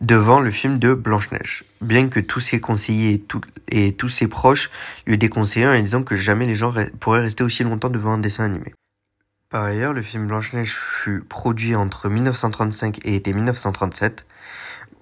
devant 0.00 0.40
le 0.40 0.50
film 0.50 0.78
de 0.78 0.94
Blanche-Neige. 0.94 1.64
Bien 1.80 2.08
que 2.08 2.20
tous 2.20 2.40
ses 2.40 2.60
conseillers 2.60 3.24
et, 3.70 3.92
tous 3.92 4.08
ses 4.08 4.28
proches 4.28 4.70
lui 5.06 5.18
déconseillent 5.18 5.66
en 5.66 5.80
disant 5.80 6.02
que 6.02 6.16
jamais 6.16 6.46
les 6.46 6.56
gens 6.56 6.72
pourraient 7.00 7.20
rester 7.20 7.44
aussi 7.44 7.64
longtemps 7.64 7.90
devant 7.90 8.12
un 8.12 8.18
dessin 8.18 8.44
animé. 8.44 8.74
Par 9.50 9.64
ailleurs, 9.64 9.92
le 9.92 10.02
film 10.02 10.26
Blanche-Neige 10.26 10.72
fut 10.72 11.22
produit 11.22 11.74
entre 11.74 12.08
1935 12.08 13.00
et 13.04 13.16
été 13.16 13.32
1937. 13.32 14.24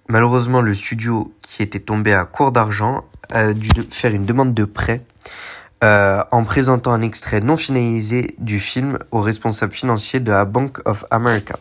Malheureusement, 0.08 0.62
le 0.62 0.72
studio 0.72 1.34
qui 1.42 1.62
était 1.62 1.80
tombé 1.80 2.14
à 2.14 2.24
court 2.24 2.50
d'argent 2.50 3.04
a 3.28 3.52
dû 3.52 3.68
faire 3.90 4.14
une 4.14 4.24
demande 4.24 4.54
de 4.54 4.64
prêt 4.64 5.04
euh, 5.84 6.22
en 6.32 6.44
présentant 6.44 6.92
un 6.92 7.02
extrait 7.02 7.40
non 7.40 7.56
finalisé 7.56 8.34
du 8.38 8.58
film 8.58 8.98
au 9.10 9.20
responsable 9.20 9.72
financier 9.72 10.20
de 10.20 10.30
la 10.30 10.44
Bank 10.44 10.80
of 10.86 11.04
America. 11.10 11.56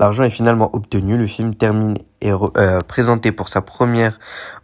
L'argent 0.00 0.24
est 0.24 0.30
finalement 0.30 0.74
obtenu, 0.74 1.16
le 1.16 1.26
film 1.26 1.54
termine 1.54 1.96
et 2.20 2.32
euh, 2.32 2.80
présenté 2.80 3.30
pour 3.30 3.48
sa 3.48 3.60
première 3.62 4.18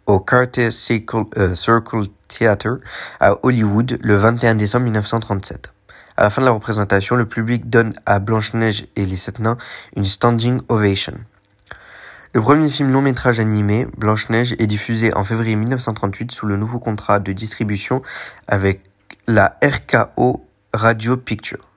au 0.07 0.19
Carter 0.19 0.71
Circle, 0.71 1.23
euh, 1.37 1.55
Circle 1.55 2.07
Theatre 2.27 2.79
à 3.21 3.35
Hollywood 3.43 3.97
le 4.01 4.15
21 4.15 4.55
décembre 4.55 4.85
1937. 4.85 5.69
À 6.17 6.23
la 6.23 6.29
fin 6.29 6.41
de 6.41 6.47
la 6.47 6.51
représentation, 6.51 7.15
le 7.15 7.25
public 7.25 7.69
donne 7.69 7.93
à 8.05 8.19
Blanche-Neige 8.19 8.87
et 8.97 9.05
les 9.05 9.15
Sept 9.15 9.39
Nains 9.39 9.57
une 9.95 10.05
standing 10.05 10.59
ovation. 10.67 11.13
Le 12.33 12.41
premier 12.41 12.69
film 12.69 12.93
long 12.93 13.01
métrage 13.01 13.41
animé, 13.41 13.87
Blanche-Neige, 13.97 14.55
est 14.57 14.67
diffusé 14.67 15.13
en 15.13 15.25
février 15.25 15.57
1938 15.57 16.31
sous 16.31 16.45
le 16.45 16.55
nouveau 16.55 16.79
contrat 16.79 17.19
de 17.19 17.33
distribution 17.33 18.01
avec 18.47 18.83
la 19.27 19.57
RKO 19.61 20.45
Radio 20.73 21.17
Pictures. 21.17 21.67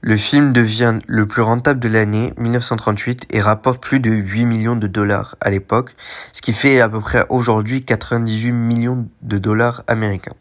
Le 0.00 0.16
film 0.16 0.52
devient 0.52 1.00
le 1.08 1.26
plus 1.26 1.42
rentable 1.42 1.80
de 1.80 1.88
l'année 1.88 2.32
1938 2.36 3.26
et 3.30 3.40
rapporte 3.40 3.82
plus 3.82 3.98
de 3.98 4.12
8 4.12 4.46
millions 4.46 4.76
de 4.76 4.86
dollars 4.86 5.34
à 5.40 5.50
l'époque, 5.50 5.94
ce 6.32 6.40
qui 6.40 6.52
fait 6.52 6.80
à 6.80 6.88
peu 6.88 7.00
près 7.00 7.26
aujourd'hui 7.28 7.80
98 7.80 8.52
millions 8.52 9.08
de 9.22 9.38
dollars 9.38 9.82
américains. 9.88 10.36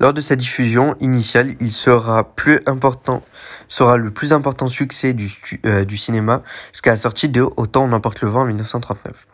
Lors 0.00 0.12
de 0.12 0.20
sa 0.20 0.34
diffusion 0.34 0.96
initiale, 0.98 1.54
il 1.60 1.70
sera 1.70 2.34
plus 2.34 2.58
important, 2.66 3.22
sera 3.68 3.96
le 3.96 4.10
plus 4.10 4.32
important 4.32 4.68
succès 4.68 5.12
du, 5.12 5.30
euh, 5.64 5.84
du 5.84 5.96
cinéma 5.96 6.42
jusqu'à 6.72 6.90
la 6.90 6.96
sortie 6.96 7.28
de 7.28 7.42
Autant 7.56 7.84
on 7.84 7.92
emporte 7.92 8.20
le 8.22 8.28
vent 8.28 8.42
en 8.42 8.46
1939. 8.46 9.26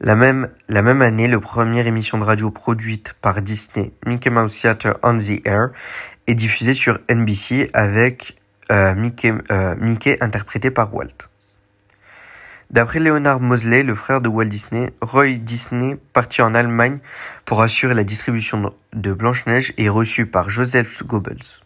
La 0.00 0.16
même, 0.16 0.48
année, 1.02 1.28
la 1.28 1.38
première 1.38 1.86
émission 1.86 2.18
de 2.18 2.24
radio 2.24 2.50
produite 2.50 3.14
par 3.20 3.40
Disney, 3.42 3.92
Mickey 4.04 4.30
Mouse 4.30 4.58
Theater 4.60 4.94
on 5.02 5.16
the 5.18 5.46
Air, 5.46 5.70
est 6.26 6.34
diffusée 6.34 6.74
sur 6.74 6.98
NBC 7.08 7.70
avec 7.72 8.36
euh, 8.72 8.94
Mickey, 8.94 9.32
euh, 9.50 9.76
Mickey 9.78 10.18
interprété 10.20 10.70
par 10.70 10.92
Walt. 10.94 11.28
D'après 12.70 12.98
Leonard 12.98 13.40
Mosley, 13.40 13.84
le 13.84 13.94
frère 13.94 14.20
de 14.20 14.28
Walt 14.28 14.46
Disney, 14.46 14.90
Roy 15.00 15.34
Disney 15.34 15.96
partit 16.12 16.42
en 16.42 16.52
Allemagne 16.52 16.98
pour 17.44 17.62
assurer 17.62 17.94
la 17.94 18.02
distribution 18.02 18.74
de 18.92 19.12
Blanche-Neige 19.12 19.72
et 19.78 19.88
reçu 19.88 20.26
par 20.26 20.50
Joseph 20.50 21.04
Goebbels. 21.04 21.65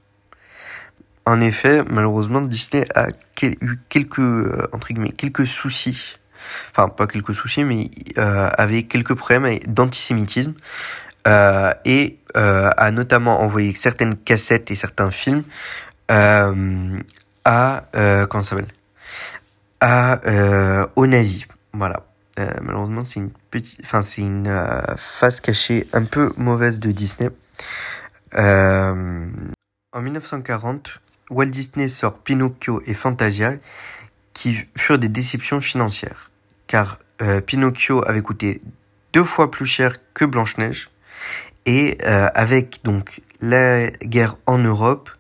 En 1.31 1.41
effet, 1.41 1.85
malheureusement, 1.89 2.41
Disney 2.41 2.85
a 2.97 3.07
eu 3.41 3.79
quelques, 3.89 4.19
euh, 4.19 4.67
entre 4.73 4.89
guillemets, 4.89 5.13
quelques 5.13 5.47
soucis. 5.47 6.17
Enfin, 6.73 6.89
pas 6.89 7.07
quelques 7.07 7.37
soucis, 7.37 7.63
mais 7.63 7.89
euh, 8.19 8.51
avait 8.59 8.83
quelques 8.83 9.15
problèmes 9.15 9.61
d'antisémitisme. 9.61 10.55
Euh, 11.29 11.73
et 11.85 12.19
a 12.35 12.91
notamment 12.91 13.43
envoyé 13.43 13.73
certaines 13.75 14.17
cassettes 14.17 14.73
et 14.73 14.75
certains 14.75 15.13
films 15.13 15.45
à 16.09 17.85
comment 18.29 18.43
ça 18.43 18.51
s'appelle? 18.51 18.75
À 19.81 20.19
aux 20.97 21.07
nazis. 21.07 21.47
Voilà. 21.73 22.07
Malheureusement, 22.61 23.05
c'est 23.05 23.21
une 23.21 23.31
petite, 23.53 23.79
enfin 23.85 24.03
c'est 24.03 24.23
une 24.23 24.51
face 24.97 25.41
cachée 25.41 25.87
un 25.93 26.03
peu 26.03 26.33
mauvaise 26.37 26.81
de 26.81 26.91
Disney. 26.91 27.31
En 28.33 30.03
1940, 30.03 31.01
Walt 31.31 31.47
Disney 31.47 31.89
sort 31.89 32.19
Pinocchio 32.19 32.83
et 32.87 32.95
Fantasia, 32.95 33.55
qui 34.35 34.57
furent 34.77 34.99
des 34.99 35.09
déceptions 35.09 35.61
financières, 35.61 36.31
car 36.67 36.99
euh, 37.23 37.41
Pinocchio 37.41 38.07
avait 38.07 38.23
coûté 38.23 38.61
deux 39.13 39.25
fois 39.25 39.51
plus 39.51 39.67
cher 39.67 39.97
que 40.15 40.25
Blanche-Neige, 40.25 40.91
et 41.67 41.99
euh, 42.05 42.29
avec 42.35 42.81
donc 42.85 43.21
la 43.41 43.91
guerre 43.91 44.37
en 44.47 44.59
Europe, 44.59 45.11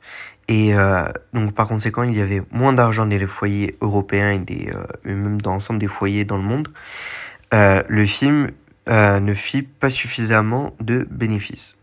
et 0.48 0.74
euh, 0.74 1.04
donc 1.32 1.54
par 1.54 1.68
conséquent 1.68 2.02
il 2.02 2.16
y 2.16 2.20
avait 2.20 2.42
moins 2.50 2.72
d'argent 2.72 3.06
dans 3.06 3.16
les 3.16 3.26
foyers 3.26 3.76
européens 3.80 4.32
et, 4.32 4.38
des, 4.38 4.70
euh, 4.74 4.84
et 5.04 5.14
même 5.14 5.40
dans 5.40 5.52
l'ensemble 5.52 5.78
des 5.78 5.88
foyers 5.88 6.24
dans 6.24 6.36
le 6.36 6.42
monde, 6.42 6.68
euh, 7.54 7.82
le 7.88 8.06
film 8.06 8.50
euh, 8.88 9.20
ne 9.20 9.34
fit 9.34 9.62
pas 9.62 9.90
suffisamment 9.90 10.74
de 10.80 11.06
bénéfices. 11.10 11.76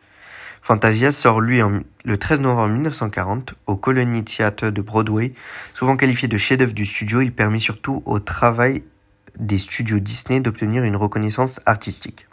Fantasia 0.67 1.13
sort 1.13 1.39
lui 1.39 1.61
le 2.03 2.17
13 2.17 2.41
novembre 2.41 2.73
1940 2.73 3.53
au 3.67 3.77
Colony 3.77 4.25
Theatre 4.25 4.69
de 4.69 4.81
Broadway. 4.81 5.33
Souvent 5.73 5.95
qualifié 5.95 6.27
de 6.27 6.37
chef-d'œuvre 6.37 6.73
du 6.73 6.85
studio, 6.85 7.21
il 7.21 7.33
permet 7.33 7.61
surtout 7.61 8.03
au 8.05 8.19
travail 8.19 8.83
des 9.39 9.59
studios 9.59 9.99
Disney 9.99 10.41
d'obtenir 10.41 10.83
une 10.83 10.97
reconnaissance 10.97 11.61
artistique. 11.65 12.27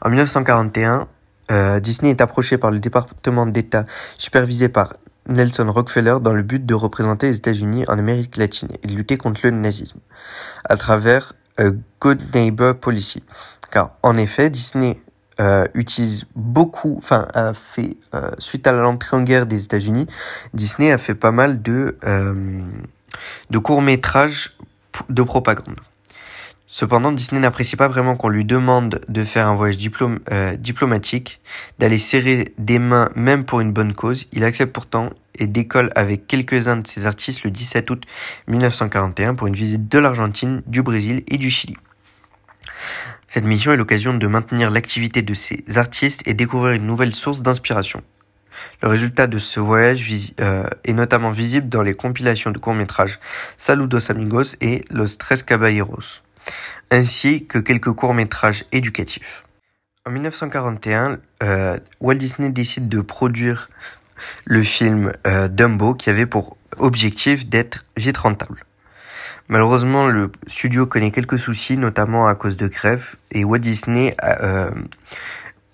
En 0.00 0.10
1941, 0.10 1.08
euh, 1.50 1.80
Disney 1.80 2.10
est 2.10 2.20
approché 2.20 2.56
par 2.56 2.70
le 2.70 2.78
département 2.78 3.46
d'État 3.46 3.84
supervisé 4.16 4.68
par 4.68 4.94
Nelson 5.26 5.72
Rockefeller 5.72 6.18
dans 6.20 6.34
le 6.34 6.44
but 6.44 6.64
de 6.64 6.74
représenter 6.74 7.26
les 7.26 7.36
États-Unis 7.38 7.84
en 7.88 7.98
Amérique 7.98 8.36
latine 8.36 8.68
et 8.80 8.86
de 8.86 8.94
lutter 8.94 9.16
contre 9.16 9.40
le 9.42 9.50
nazisme 9.50 9.98
à 10.66 10.76
travers 10.76 11.32
a 11.58 11.70
Good 12.00 12.32
Neighbor 12.32 12.76
Policy. 12.76 13.24
Car 13.72 13.90
en 14.04 14.16
effet, 14.16 14.50
Disney 14.50 15.00
euh, 15.42 15.64
utilise 15.74 16.24
beaucoup, 16.36 16.94
enfin 16.98 17.26
euh, 17.34 17.52
suite 18.38 18.66
à 18.68 18.72
l'entrée 18.72 19.16
en 19.16 19.22
guerre 19.22 19.46
des 19.46 19.64
États-Unis, 19.64 20.06
Disney 20.54 20.92
a 20.92 20.98
fait 20.98 21.16
pas 21.16 21.32
mal 21.32 21.60
de 21.62 21.98
euh, 22.04 22.60
de 23.50 23.58
courts 23.58 23.82
métrages 23.82 24.56
de 25.08 25.22
propagande. 25.22 25.80
Cependant, 26.68 27.10
Disney 27.10 27.40
n'apprécie 27.40 27.74
pas 27.74 27.88
vraiment 27.88 28.14
qu'on 28.16 28.28
lui 28.28 28.44
demande 28.44 29.00
de 29.08 29.24
faire 29.24 29.48
un 29.48 29.54
voyage 29.56 29.78
diplomatique, 29.78 31.40
d'aller 31.80 31.98
serrer 31.98 32.54
des 32.56 32.78
mains 32.78 33.10
même 33.16 33.44
pour 33.44 33.60
une 33.60 33.72
bonne 33.72 33.94
cause. 33.94 34.26
Il 34.32 34.44
accepte 34.44 34.72
pourtant 34.72 35.10
et 35.34 35.48
décolle 35.48 35.90
avec 35.96 36.28
quelques-uns 36.28 36.76
de 36.76 36.86
ses 36.86 37.04
artistes 37.04 37.42
le 37.42 37.50
17 37.50 37.90
août 37.90 38.04
1941 38.46 39.34
pour 39.34 39.48
une 39.48 39.54
visite 39.54 39.88
de 39.88 39.98
l'Argentine, 39.98 40.62
du 40.66 40.82
Brésil 40.82 41.24
et 41.26 41.36
du 41.36 41.50
Chili. 41.50 41.76
Cette 43.34 43.46
mission 43.46 43.72
est 43.72 43.78
l'occasion 43.78 44.12
de 44.12 44.26
maintenir 44.26 44.70
l'activité 44.70 45.22
de 45.22 45.32
ces 45.32 45.64
artistes 45.76 46.20
et 46.26 46.34
découvrir 46.34 46.74
une 46.74 46.84
nouvelle 46.84 47.14
source 47.14 47.40
d'inspiration. 47.40 48.02
Le 48.82 48.88
résultat 48.88 49.26
de 49.26 49.38
ce 49.38 49.58
voyage 49.58 50.06
euh, 50.38 50.64
est 50.84 50.92
notamment 50.92 51.30
visible 51.30 51.66
dans 51.70 51.80
les 51.80 51.94
compilations 51.94 52.50
de 52.50 52.58
courts-métrages 52.58 53.18
Saludos 53.56 54.10
Amigos 54.10 54.54
et 54.60 54.84
Los 54.90 55.16
Tres 55.16 55.44
Caballeros 55.46 56.20
ainsi 56.90 57.46
que 57.46 57.58
quelques 57.58 57.92
courts-métrages 57.92 58.66
éducatifs. 58.70 59.44
En 60.04 60.10
1941, 60.10 61.18
euh, 61.42 61.78
Walt 62.02 62.16
Disney 62.16 62.50
décide 62.50 62.90
de 62.90 63.00
produire 63.00 63.70
le 64.44 64.62
film 64.62 65.10
euh, 65.26 65.48
Dumbo 65.48 65.94
qui 65.94 66.10
avait 66.10 66.26
pour 66.26 66.58
objectif 66.76 67.46
d'être 67.46 67.86
vite 67.96 68.18
rentable. 68.18 68.66
Malheureusement, 69.48 70.08
le 70.08 70.30
studio 70.46 70.86
connaît 70.86 71.10
quelques 71.10 71.38
soucis, 71.38 71.76
notamment 71.76 72.26
à 72.26 72.34
cause 72.34 72.56
de 72.56 72.68
grève, 72.68 73.16
et 73.30 73.44
Walt 73.44 73.58
Disney 73.58 74.16
euh, 74.22 74.70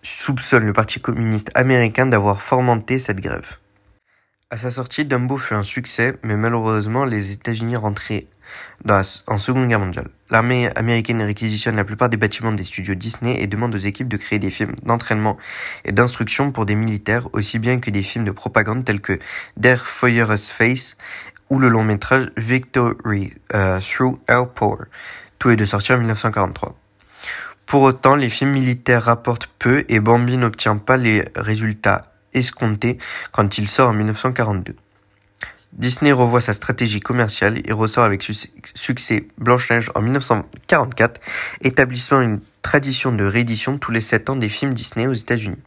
soupçonne 0.03 0.65
le 0.65 0.73
Parti 0.73 1.01
communiste 1.01 1.51
américain 1.55 2.07
d'avoir 2.07 2.43
fomenté 2.43 2.99
cette 2.99 3.21
grève. 3.21 3.57
À 4.51 4.57
sa 4.57 4.71
sortie, 4.71 5.05
Dumbo 5.05 5.37
fut 5.37 5.55
un 5.55 5.63
succès, 5.63 6.17
mais 6.23 6.35
malheureusement, 6.35 7.05
les 7.05 7.33
États-Unis 7.33 7.77
rentraient 7.77 8.27
dans 8.85 9.03
en 9.27 9.39
Seconde 9.39 9.69
Guerre 9.69 9.81
mondiale. 9.81 10.09
L'armée 10.31 10.71
américaine 10.77 11.23
réquisitionne 11.23 11.77
la 11.77 11.85
plupart 11.85 12.09
des 12.09 12.17
bâtiments 12.17 12.53
des 12.53 12.65
studios 12.65 12.95
Disney 12.95 13.43
et 13.43 13.47
demande 13.47 13.75
aux 13.75 13.79
équipes 13.79 14.09
de 14.09 14.17
créer 14.17 14.39
des 14.39 14.51
films 14.51 14.75
d'entraînement 14.83 15.37
et 15.85 15.93
d'instruction 15.93 16.53
pour 16.53 16.67
des 16.67 16.75
militaires, 16.75 17.29
aussi 17.33 17.59
bien 17.59 17.81
que 17.81 17.91
des 17.91 18.03
films 18.03 18.25
de 18.25 18.31
propagande 18.31 18.85
tels 18.85 19.01
que 19.01 19.19
Der 19.57 19.87
Feuer's 19.87 20.51
Face 20.51 20.97
ou 21.51 21.59
le 21.59 21.69
long 21.69 21.85
métrage 21.85 22.31
Victory 22.37 23.33
uh, 23.53 23.81
Through 23.81 24.19
Air 24.29 24.49
Power, 24.49 24.85
tout 25.39 25.51
est 25.51 25.57
de 25.57 25.65
sortir 25.65 25.97
en 25.97 25.99
1943. 25.99 26.75
Pour 27.67 27.83
autant, 27.83 28.17
les 28.17 28.31
films 28.31 28.53
militaires 28.53 29.05
rapportent 29.05 29.49
peu 29.59 29.85
et 29.89 30.01
Bambi 30.01 30.37
n'obtient 30.37 30.79
pas 30.79 30.97
les 30.97 31.25
résultats 31.37 32.13
escomptés 32.33 32.99
quand 33.33 33.59
il 33.59 33.69
sort 33.69 33.91
en 33.91 33.93
1942. 33.93 34.75
Disney 35.79 36.11
revoit 36.11 36.41
sa 36.41 36.53
stratégie 36.53 36.99
commerciale 36.99 37.61
et 37.65 37.73
ressort 37.73 38.03
avec 38.05 38.23
su 38.23 38.35
succès 38.75 39.29
Blanche-Neige 39.39 39.93
en 39.95 40.03
1944, 40.03 41.21
établissant 41.63 42.21
une 42.21 42.41
tradition 42.63 43.13
de 43.13 43.25
réédition 43.25 43.79
tous 43.79 43.93
les 43.93 44.01
7 44.01 44.31
ans 44.31 44.37
des 44.37 44.49
films 44.49 44.75
Disney 44.75 45.07
aux 45.07 45.13
États-Unis. 45.13 45.63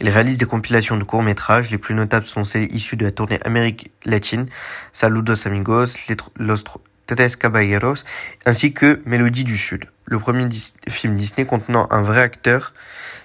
Il 0.00 0.08
réalise 0.08 0.38
des 0.38 0.46
compilations 0.46 0.96
de 0.96 1.02
courts-métrages, 1.02 1.70
les 1.72 1.78
plus 1.78 1.96
notables 1.96 2.26
sont 2.26 2.44
celles 2.44 2.72
issues 2.72 2.96
de 2.96 3.04
la 3.04 3.10
tournée 3.10 3.40
Amérique 3.44 3.90
latine, 4.04 4.46
Saludos 4.92 5.46
Amigos, 5.46 5.96
Los 6.36 6.62
Tres 7.06 7.34
Caballeros, 7.36 8.04
ainsi 8.46 8.72
que 8.72 9.02
Mélodie 9.04 9.42
du 9.42 9.58
Sud, 9.58 9.86
le 10.04 10.20
premier 10.20 10.48
film 10.88 11.16
Disney 11.16 11.44
contenant 11.44 11.88
un 11.90 12.02
vrai 12.02 12.20
acteur, 12.20 12.72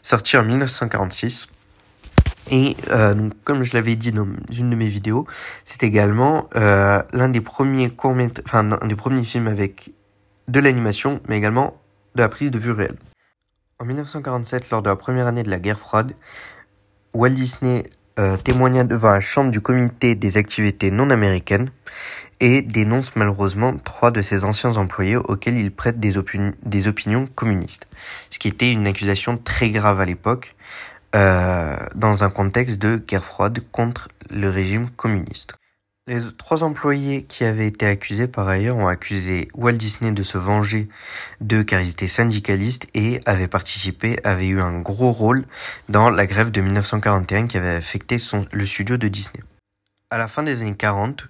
sorti 0.02 0.38
en 0.38 0.44
1946. 0.44 1.50
Et 2.52 2.78
euh, 2.92 3.14
donc, 3.14 3.34
comme 3.44 3.64
je 3.64 3.74
l'avais 3.74 3.96
dit 3.96 4.12
dans 4.12 4.28
une 4.52 4.70
de 4.70 4.76
mes 4.76 4.88
vidéos, 4.88 5.26
c'est 5.64 5.84
également 5.84 6.48
euh, 6.56 7.02
l'un 7.14 7.30
des 7.30 7.42
premiers 7.42 7.90
enfin 8.46 8.64
des 8.64 8.96
premiers 8.96 9.24
films 9.24 9.48
avec 9.48 9.92
de 10.48 10.60
l'animation, 10.60 11.22
mais 11.28 11.38
également 11.38 11.76
de 12.14 12.22
la 12.22 12.30
prise 12.30 12.52
de 12.52 12.60
vue 12.60 12.72
réelle. 12.72 12.98
En 13.80 13.86
1947, 13.86 14.70
lors 14.70 14.82
de 14.82 14.90
la 14.90 14.96
première 14.96 15.28
année 15.28 15.44
de 15.44 15.50
la 15.50 15.60
guerre 15.60 15.80
froide, 15.80 16.14
Walt 17.14 17.32
Disney 17.32 17.84
euh, 18.20 18.38
témoigna 18.38 18.84
devant 18.84 19.10
la 19.10 19.20
chambre 19.20 19.52
du 19.52 19.60
comité 19.60 20.16
des 20.16 20.38
activités 20.38 20.92
non 20.92 21.10
américaines 21.10 21.72
et 22.40 22.62
dénonce 22.62 23.16
malheureusement 23.16 23.76
trois 23.78 24.12
de 24.12 24.22
ses 24.22 24.44
anciens 24.44 24.78
employés 24.78 25.18
auxquels 25.18 25.58
il 25.58 25.72
prête 25.72 26.00
des, 26.00 26.18
opini 26.18 26.52
des 26.64 26.88
opinions 26.88 27.28
communistes, 27.36 27.88
ce 28.30 28.40
qui 28.40 28.48
était 28.48 28.72
une 28.72 28.88
accusation 28.88 29.38
très 29.38 29.70
grave 29.70 30.00
à 30.00 30.06
l'époque, 30.06 30.56
dans 31.16 32.24
un 32.24 32.30
contexte 32.30 32.78
de 32.78 32.98
guerre 32.98 33.26
froide 33.26 33.60
contre 33.72 34.10
le 34.30 34.50
régime 34.50 34.90
communiste. 34.90 35.56
Les 36.08 36.22
trois 36.38 36.64
employés 36.64 37.24
qui 37.24 37.46
avaient 37.46 37.66
été 37.66 37.88
accusés 37.88 38.28
par 38.28 38.48
ailleurs 38.48 38.78
ont 38.78 38.88
accusé 38.88 39.48
Walt 39.56 39.72
Disney 39.74 40.12
de 40.12 40.22
se 40.22 40.38
venger 40.38 40.88
d'eux 41.42 41.64
car 41.64 41.82
ils 41.82 41.90
étaient 41.90 42.08
syndicalistes 42.08 42.86
et 42.94 43.22
avaient 43.26 43.48
participé, 43.48 44.20
avaient 44.24 44.50
eu 44.50 44.62
un 44.62 44.80
gros 44.82 45.12
rôle 45.12 45.46
dans 45.90 46.12
la 46.12 46.28
grève 46.28 46.52
de 46.52 46.62
1941 46.62 47.48
qui 47.48 47.58
avait 47.58 47.76
affecté 47.76 48.20
le 48.52 48.66
studio 48.68 48.98
de 48.98 49.08
Disney. 49.08 49.44
À 50.12 50.20
la 50.20 50.28
fin 50.28 50.44
des 50.44 50.62
années 50.62 50.76
40, 50.76 51.28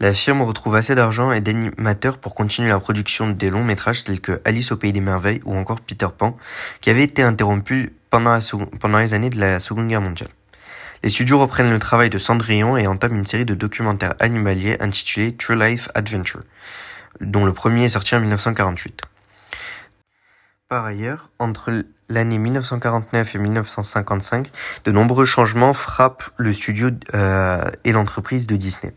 la 0.00 0.12
firme 0.12 0.42
retrouve 0.42 0.76
assez 0.76 0.94
d'argent 0.94 1.32
et 1.32 1.40
d'animateurs 1.40 2.18
pour 2.18 2.34
continuer 2.34 2.68
la 2.68 2.80
production 2.80 3.30
des 3.30 3.48
longs 3.48 3.64
métrages 3.64 4.04
tels 4.04 4.20
que 4.20 4.40
Alice 4.44 4.72
au 4.72 4.76
Pays 4.76 4.92
des 4.92 5.00
Merveilles 5.00 5.40
ou 5.44 5.56
encore 5.56 5.80
Peter 5.80 6.08
Pan, 6.16 6.36
qui 6.80 6.90
avait 6.90 7.04
été 7.04 7.22
interrompu 7.22 7.94
pendant, 8.10 8.98
les 8.98 9.14
années 9.14 9.30
de 9.30 9.40
la 9.40 9.60
Seconde 9.60 9.88
Guerre 9.88 10.00
mondiale. 10.00 10.30
Les 11.02 11.10
studios 11.10 11.38
reprennent 11.38 11.70
le 11.70 11.78
travail 11.78 12.10
de 12.10 12.18
Cendrillon 12.18 12.76
et 12.76 12.86
entament 12.86 13.16
une 13.16 13.26
série 13.26 13.44
de 13.44 13.54
documentaires 13.54 14.14
animaliers 14.20 14.76
intitulés 14.80 15.34
True 15.34 15.58
Life 15.58 15.88
Adventure, 15.94 16.42
dont 17.20 17.44
le 17.44 17.52
premier 17.52 17.84
est 17.84 17.90
sorti 17.90 18.14
en 18.14 18.20
1948. 18.20 19.02
Par 20.68 20.84
ailleurs, 20.84 21.30
entre 21.38 21.84
l'année 22.08 22.38
1949 22.38 23.34
et 23.34 23.38
1955, 23.38 24.50
de 24.84 24.92
nombreux 24.92 25.24
changements 25.24 25.72
frappent 25.72 26.30
le 26.36 26.52
studio 26.52 26.90
euh, 27.14 27.62
et 27.84 27.92
l'entreprise 27.92 28.46
de 28.46 28.56
Disney. 28.56 28.92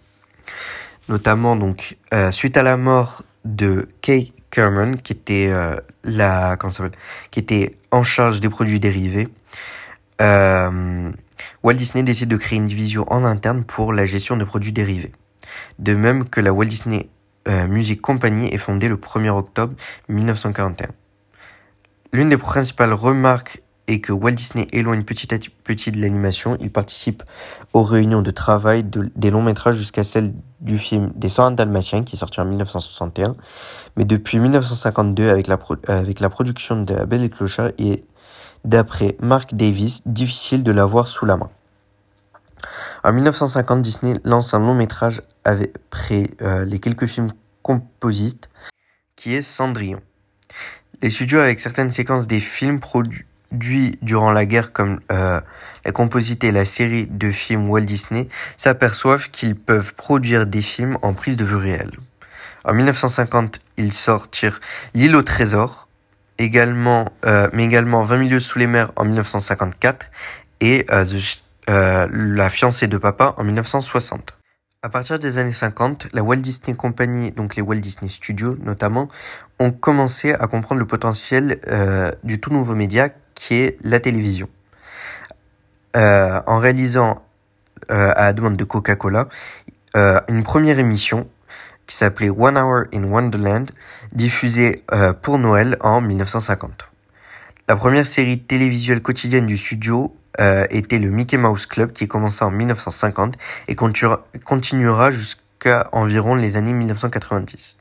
Notamment 1.10 1.56
donc 1.56 1.98
euh, 2.14 2.32
suite 2.32 2.56
à 2.56 2.64
la 2.64 2.78
mort 2.78 3.24
de 3.44 3.90
Kay 4.02 4.32
Kerman, 4.52 4.98
qui 5.02 5.14
était 5.14 5.50
euh, 5.50 5.76
en 7.92 8.04
charge 8.04 8.40
des 8.40 8.50
produits 8.50 8.80
dérivés. 8.80 9.28
Walt 10.20 11.74
Disney 11.74 12.04
décide 12.04 12.30
de 12.30 12.38
créer 12.38 12.58
une 12.58 12.66
division 12.66 13.06
en 13.12 13.26
interne 13.26 13.64
pour 13.64 13.92
la 13.92 14.06
gestion 14.06 14.38
de 14.38 14.44
produits 14.44 14.72
dérivés. 14.72 15.12
De 15.80 15.96
même 15.96 16.30
que 16.30 16.42
la 16.42 16.54
Walt 16.54 16.68
Disney 16.68 17.10
Music 17.48 18.02
Company 18.02 18.48
est 18.54 18.58
fondée 18.58 18.88
le 18.88 18.98
1er 18.98 19.30
octobre 19.30 19.74
1941. 20.10 20.90
L'une 22.12 22.30
des 22.30 22.38
principales 22.38 22.94
remarques 22.94 23.62
est 23.90 24.00
que 24.00 24.14
Walt 24.14 24.32
Disney 24.32 24.68
éloigne 24.72 25.04
petit 25.04 25.34
à 25.34 25.38
petit 25.64 25.92
de 25.92 26.00
l'animation. 26.00 26.58
Il 26.60 26.72
participe 26.72 27.24
aux 27.74 27.84
réunions 27.84 28.22
de 28.22 28.32
travail 28.32 28.84
des 28.84 29.32
longs 29.32 29.42
métrages 29.42 29.78
jusqu'à 29.78 30.04
celle 30.04 30.34
du 30.62 30.78
film 30.78 31.12
Des 31.16 31.30
101 31.30 31.52
Dalmatiens 31.52 32.04
qui 32.04 32.16
est 32.16 32.20
sorti 32.20 32.40
en 32.40 32.46
1961. 32.46 33.36
Mais 33.98 34.06
depuis 34.06 34.40
1952, 34.40 35.30
avec 35.30 35.48
la, 35.48 35.58
avec 35.88 36.20
la 36.20 36.30
production 36.30 36.84
de 36.84 36.94
La 36.94 37.06
Belle 37.06 37.24
et 37.24 37.30
Clochard, 37.30 37.72
et 37.78 38.02
d'après 38.64 39.18
Mark 39.20 39.54
Davis, 39.56 40.04
difficile 40.06 40.64
de 40.64 40.72
l'avoir 40.72 41.08
sous 41.08 41.26
la 41.26 41.38
main. 41.38 41.50
En 43.04 43.14
1950, 43.14 43.82
Disney 43.82 44.20
lance 44.24 44.54
un 44.54 44.60
long 44.60 44.76
métrage 44.76 45.22
après 45.46 46.28
euh, 46.42 46.66
les 46.66 46.80
quelques 46.80 47.08
films 47.08 47.32
composites 47.64 48.50
qui 49.16 49.34
est 49.34 49.42
Cendrillon. 49.42 50.02
Les 51.02 51.10
studios 51.10 51.40
avec 51.40 51.60
certaines 51.60 51.92
séquences 51.92 52.28
des 52.28 52.42
films 52.42 52.82
produits 52.82 53.26
durant 53.52 54.32
la 54.32 54.46
guerre 54.46 54.72
comme 54.72 55.00
euh, 55.12 55.42
la 55.86 55.92
composite 55.92 56.44
et 56.44 56.52
la 56.52 56.66
série 56.66 57.08
de 57.08 57.32
films 57.32 57.68
Walt 57.68 57.82
Disney 57.82 58.28
s'aperçoivent 58.58 59.30
qu'ils 59.32 59.56
peuvent 59.56 59.94
produire 59.96 60.46
des 60.46 60.62
films 60.62 60.98
en 61.02 61.14
prise 61.14 61.38
de 61.38 61.46
vue 61.46 61.56
réelle. 61.56 61.92
En 62.66 62.74
1950, 62.74 63.62
ils 63.78 63.94
sortirent 63.94 64.60
L'île 64.94 65.16
au 65.16 65.24
trésor, 65.24 65.88
également, 66.38 67.10
euh, 67.26 67.50
mais 67.54 67.66
également 67.66 68.04
20 68.04 68.18
milieux 68.18 68.40
sous 68.40 68.60
les 68.60 68.68
mers 68.68 68.92
en 68.96 69.06
1954 69.06 70.08
et 70.62 70.86
euh, 70.92 71.06
euh, 71.70 72.08
La 72.12 72.50
fiancée 72.50 72.88
de 72.88 72.98
papa 72.98 73.34
en 73.38 73.44
1960. 73.44 74.34
À 74.82 74.88
partir 74.88 75.20
des 75.20 75.38
années 75.38 75.52
50, 75.52 76.08
la 76.14 76.24
Walt 76.24 76.38
Disney 76.38 76.74
Company, 76.74 77.32
donc 77.32 77.58
les 77.58 77.62
Walt 77.62 77.82
Disney 77.82 78.10
Studios 78.10 78.56
notamment, 78.64 79.10
ont 79.60 79.72
commencé 79.72 80.32
à 80.34 80.48
comprendre 80.48 80.80
le 80.80 80.88
potentiel 80.88 81.60
euh, 81.68 82.10
du 82.24 82.40
tout 82.40 82.54
nouveau 82.54 82.76
média 82.76 83.10
qui 83.40 83.56
est 83.56 83.78
la 83.84 84.00
télévision. 84.00 84.50
Euh, 85.96 86.42
en 86.46 86.60
réalisant, 86.60 87.24
euh, 87.90 88.12
à 88.16 88.24
la 88.26 88.34
demande 88.34 88.58
de 88.58 88.64
Coca-Cola, 88.64 89.30
une 89.96 90.44
première 90.44 90.78
émission 90.78 91.28
qui 91.88 91.96
s'appelait 91.96 92.30
One 92.30 92.58
Hour 92.58 92.84
in 92.94 93.06
Wonderland, 93.06 93.72
diffusée 94.12 94.84
pour 95.24 95.40
Noël 95.40 95.78
en 95.82 96.00
1950. 96.02 96.90
La 97.68 97.76
première 97.76 98.06
série 98.06 98.40
télévisuelle 98.40 99.02
quotidienne 99.02 99.48
du 99.48 99.58
studio 99.58 100.16
euh, 100.40 100.66
était 100.70 101.00
le 101.00 101.10
Mickey 101.10 101.38
Mouse 101.38 101.66
Club 101.66 101.92
qui 101.92 102.08
commença 102.08 102.46
en 102.46 102.52
1950 102.52 103.36
et 103.68 103.76
continuera 103.76 105.12
jusqu'à 105.12 105.88
environ 105.92 106.36
les 106.36 106.56
années 106.56 106.74
1990. 106.74 107.78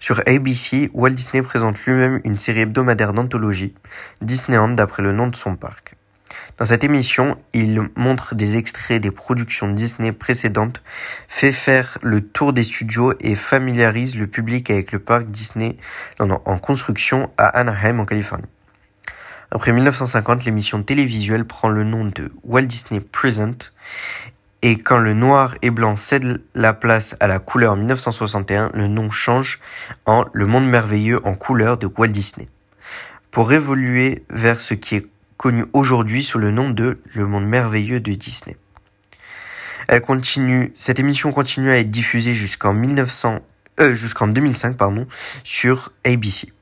Sur 0.00 0.20
ABC, 0.26 0.90
Walt 0.94 1.10
Disney 1.10 1.42
présente 1.42 1.78
lui-même 1.84 2.20
une 2.24 2.38
série 2.38 2.60
hebdomadaire 2.60 3.12
d'anthologie, 3.12 3.74
Disneyland 4.22 4.70
d'après 4.70 5.02
le 5.02 5.12
nom 5.12 5.26
de 5.26 5.36
son 5.36 5.56
parc. 5.56 5.94
Dans 6.58 6.64
cette 6.64 6.84
émission, 6.84 7.36
il 7.52 7.90
montre 7.96 8.34
des 8.34 8.56
extraits 8.56 9.02
des 9.02 9.10
productions 9.10 9.70
Disney 9.70 10.12
précédentes, 10.12 10.82
fait 11.28 11.52
faire 11.52 11.98
le 12.02 12.20
tour 12.20 12.52
des 12.52 12.64
studios 12.64 13.12
et 13.20 13.36
familiarise 13.36 14.16
le 14.16 14.26
public 14.26 14.70
avec 14.70 14.92
le 14.92 14.98
parc 14.98 15.26
Disney 15.26 15.76
en 16.18 16.58
construction 16.58 17.30
à 17.36 17.46
Anaheim 17.46 18.00
en 18.00 18.06
Californie. 18.06 18.48
Après 19.50 19.72
1950, 19.72 20.44
l'émission 20.44 20.82
télévisuelle 20.82 21.44
prend 21.44 21.68
le 21.68 21.84
nom 21.84 22.04
de 22.04 22.32
Walt 22.42 22.62
Disney 22.62 23.00
Present 23.00 23.70
et 24.62 24.78
quand 24.78 24.98
le 24.98 25.12
noir 25.12 25.54
et 25.62 25.70
blanc 25.70 25.96
cède 25.96 26.42
la 26.54 26.72
place 26.72 27.16
à 27.20 27.26
la 27.26 27.38
couleur 27.38 27.74
en 27.74 27.76
1961, 27.76 28.70
le 28.74 28.88
nom 28.88 29.10
change 29.10 29.60
en 30.06 30.24
Le 30.32 30.46
Monde 30.46 30.68
Merveilleux 30.68 31.20
en 31.26 31.34
couleur 31.34 31.76
de 31.76 31.86
Walt 31.86 32.08
Disney. 32.08 32.48
Pour 33.30 33.52
évoluer 33.52 34.24
vers 34.30 34.60
ce 34.60 34.74
qui 34.74 34.96
est 34.96 35.06
connu 35.36 35.66
aujourd'hui 35.72 36.24
sous 36.24 36.38
le 36.38 36.50
nom 36.50 36.70
de 36.70 36.98
Le 37.14 37.26
Monde 37.26 37.46
Merveilleux 37.46 38.00
de 38.00 38.12
Disney. 38.14 38.56
Elle 39.88 40.00
continue, 40.00 40.72
cette 40.74 40.98
émission 40.98 41.30
continue 41.32 41.70
à 41.70 41.78
être 41.78 41.90
diffusée 41.90 42.34
jusqu'en 42.34 42.72
1900, 42.72 43.40
euh, 43.80 43.94
jusqu'en 43.94 44.26
2005, 44.26 44.76
pardon, 44.76 45.06
sur 45.44 45.92
ABC. 46.04 46.52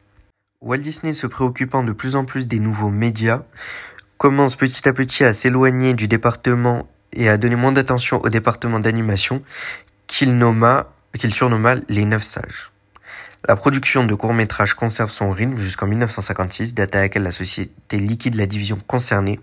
Walt 0.60 0.78
Disney 0.78 1.14
se 1.14 1.26
préoccupant 1.26 1.84
de 1.84 1.92
plus 1.92 2.16
en 2.16 2.24
plus 2.24 2.46
des 2.48 2.58
nouveaux 2.58 2.90
médias, 2.90 3.44
commence 4.18 4.56
petit 4.56 4.88
à 4.88 4.92
petit 4.92 5.24
à 5.24 5.32
s'éloigner 5.32 5.94
du 5.94 6.08
département 6.08 6.88
et 7.14 7.28
à 7.28 7.36
donner 7.36 7.56
moins 7.56 7.72
d'attention 7.72 8.20
au 8.22 8.28
département 8.28 8.80
d'animation 8.80 9.42
qu'il 10.06 10.34
surnomma 11.32 11.76
les 11.88 12.04
Neuf 12.04 12.24
Sages. 12.24 12.70
La 13.46 13.56
production 13.56 14.04
de 14.04 14.14
courts-métrages 14.14 14.72
conserve 14.72 15.10
son 15.10 15.30
rythme 15.30 15.58
jusqu'en 15.58 15.86
1956, 15.86 16.72
date 16.72 16.96
à 16.96 17.00
laquelle 17.00 17.24
la 17.24 17.30
société 17.30 17.98
liquide 17.98 18.36
la 18.36 18.46
division 18.46 18.78
concernée. 18.86 19.38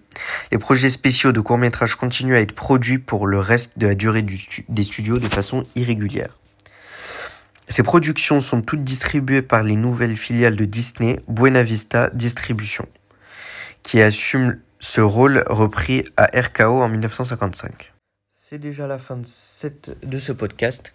Les 0.51 0.57
projets 0.57 0.89
spéciaux 0.89 1.31
de 1.31 1.39
courts-métrages 1.39 1.95
continuent 1.95 2.35
à 2.35 2.41
être 2.41 2.55
produits 2.55 2.97
pour 2.97 3.27
le 3.27 3.39
reste 3.39 3.77
de 3.77 3.85
la 3.85 3.93
durée 3.93 4.25
des 4.69 4.83
studios 4.83 5.19
de 5.19 5.27
façon 5.27 5.67
irrégulière. 5.75 6.31
Ces 7.69 7.83
productions 7.83 8.41
sont 8.41 8.63
toutes 8.63 8.83
distribuées 8.83 9.43
par 9.43 9.61
les 9.61 9.75
nouvelles 9.75 10.17
filiales 10.17 10.55
de 10.55 10.65
Disney, 10.65 11.19
Buena 11.27 11.61
Vista 11.61 12.09
Distribution, 12.11 12.87
qui 13.83 14.01
assume 14.01 14.57
ce 14.81 14.99
rôle 14.99 15.43
repris 15.47 16.03
à 16.17 16.25
RKO 16.25 16.81
en 16.81 16.89
1955. 16.89 17.93
C'est 18.29 18.57
déjà 18.57 18.87
la 18.87 18.97
fin 18.97 19.15
de, 19.15 19.25
de 20.05 20.19
ce 20.19 20.31
podcast. 20.33 20.91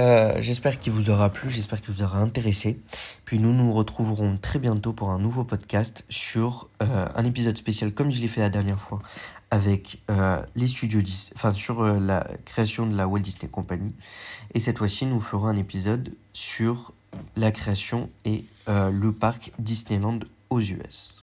Euh, 0.00 0.40
j'espère 0.40 0.80
qu'il 0.80 0.92
vous 0.92 1.10
aura 1.10 1.30
plu, 1.30 1.50
j'espère 1.50 1.80
qu'il 1.82 1.94
vous 1.94 2.02
aura 2.02 2.18
intéressé. 2.18 2.80
Puis 3.24 3.38
nous 3.38 3.52
nous 3.52 3.72
retrouverons 3.72 4.38
très 4.38 4.58
bientôt 4.58 4.92
pour 4.92 5.10
un 5.10 5.18
nouveau 5.18 5.44
podcast 5.44 6.04
sur 6.08 6.68
euh, 6.82 7.06
un 7.14 7.24
épisode 7.24 7.56
spécial 7.56 7.92
comme 7.92 8.10
je 8.10 8.20
l'ai 8.20 8.26
fait 8.26 8.40
la 8.40 8.50
dernière 8.50 8.80
fois 8.80 9.00
avec 9.52 10.00
euh, 10.10 10.42
les 10.56 10.66
studios 10.66 11.02
Disney, 11.02 11.34
enfin 11.36 11.52
sur 11.52 11.84
la 11.84 12.26
création 12.46 12.86
de 12.86 12.96
la 12.96 13.06
Walt 13.06 13.20
Disney 13.20 13.50
Company. 13.50 13.94
Et 14.54 14.60
cette 14.60 14.78
fois-ci, 14.78 15.06
nous 15.06 15.20
ferons 15.20 15.46
un 15.46 15.56
épisode 15.56 16.14
sur 16.32 16.94
la 17.36 17.52
création 17.52 18.10
et 18.24 18.44
le 18.66 19.10
parc 19.10 19.52
Disneyland 19.58 20.20
aux 20.48 20.60
US. 20.60 21.18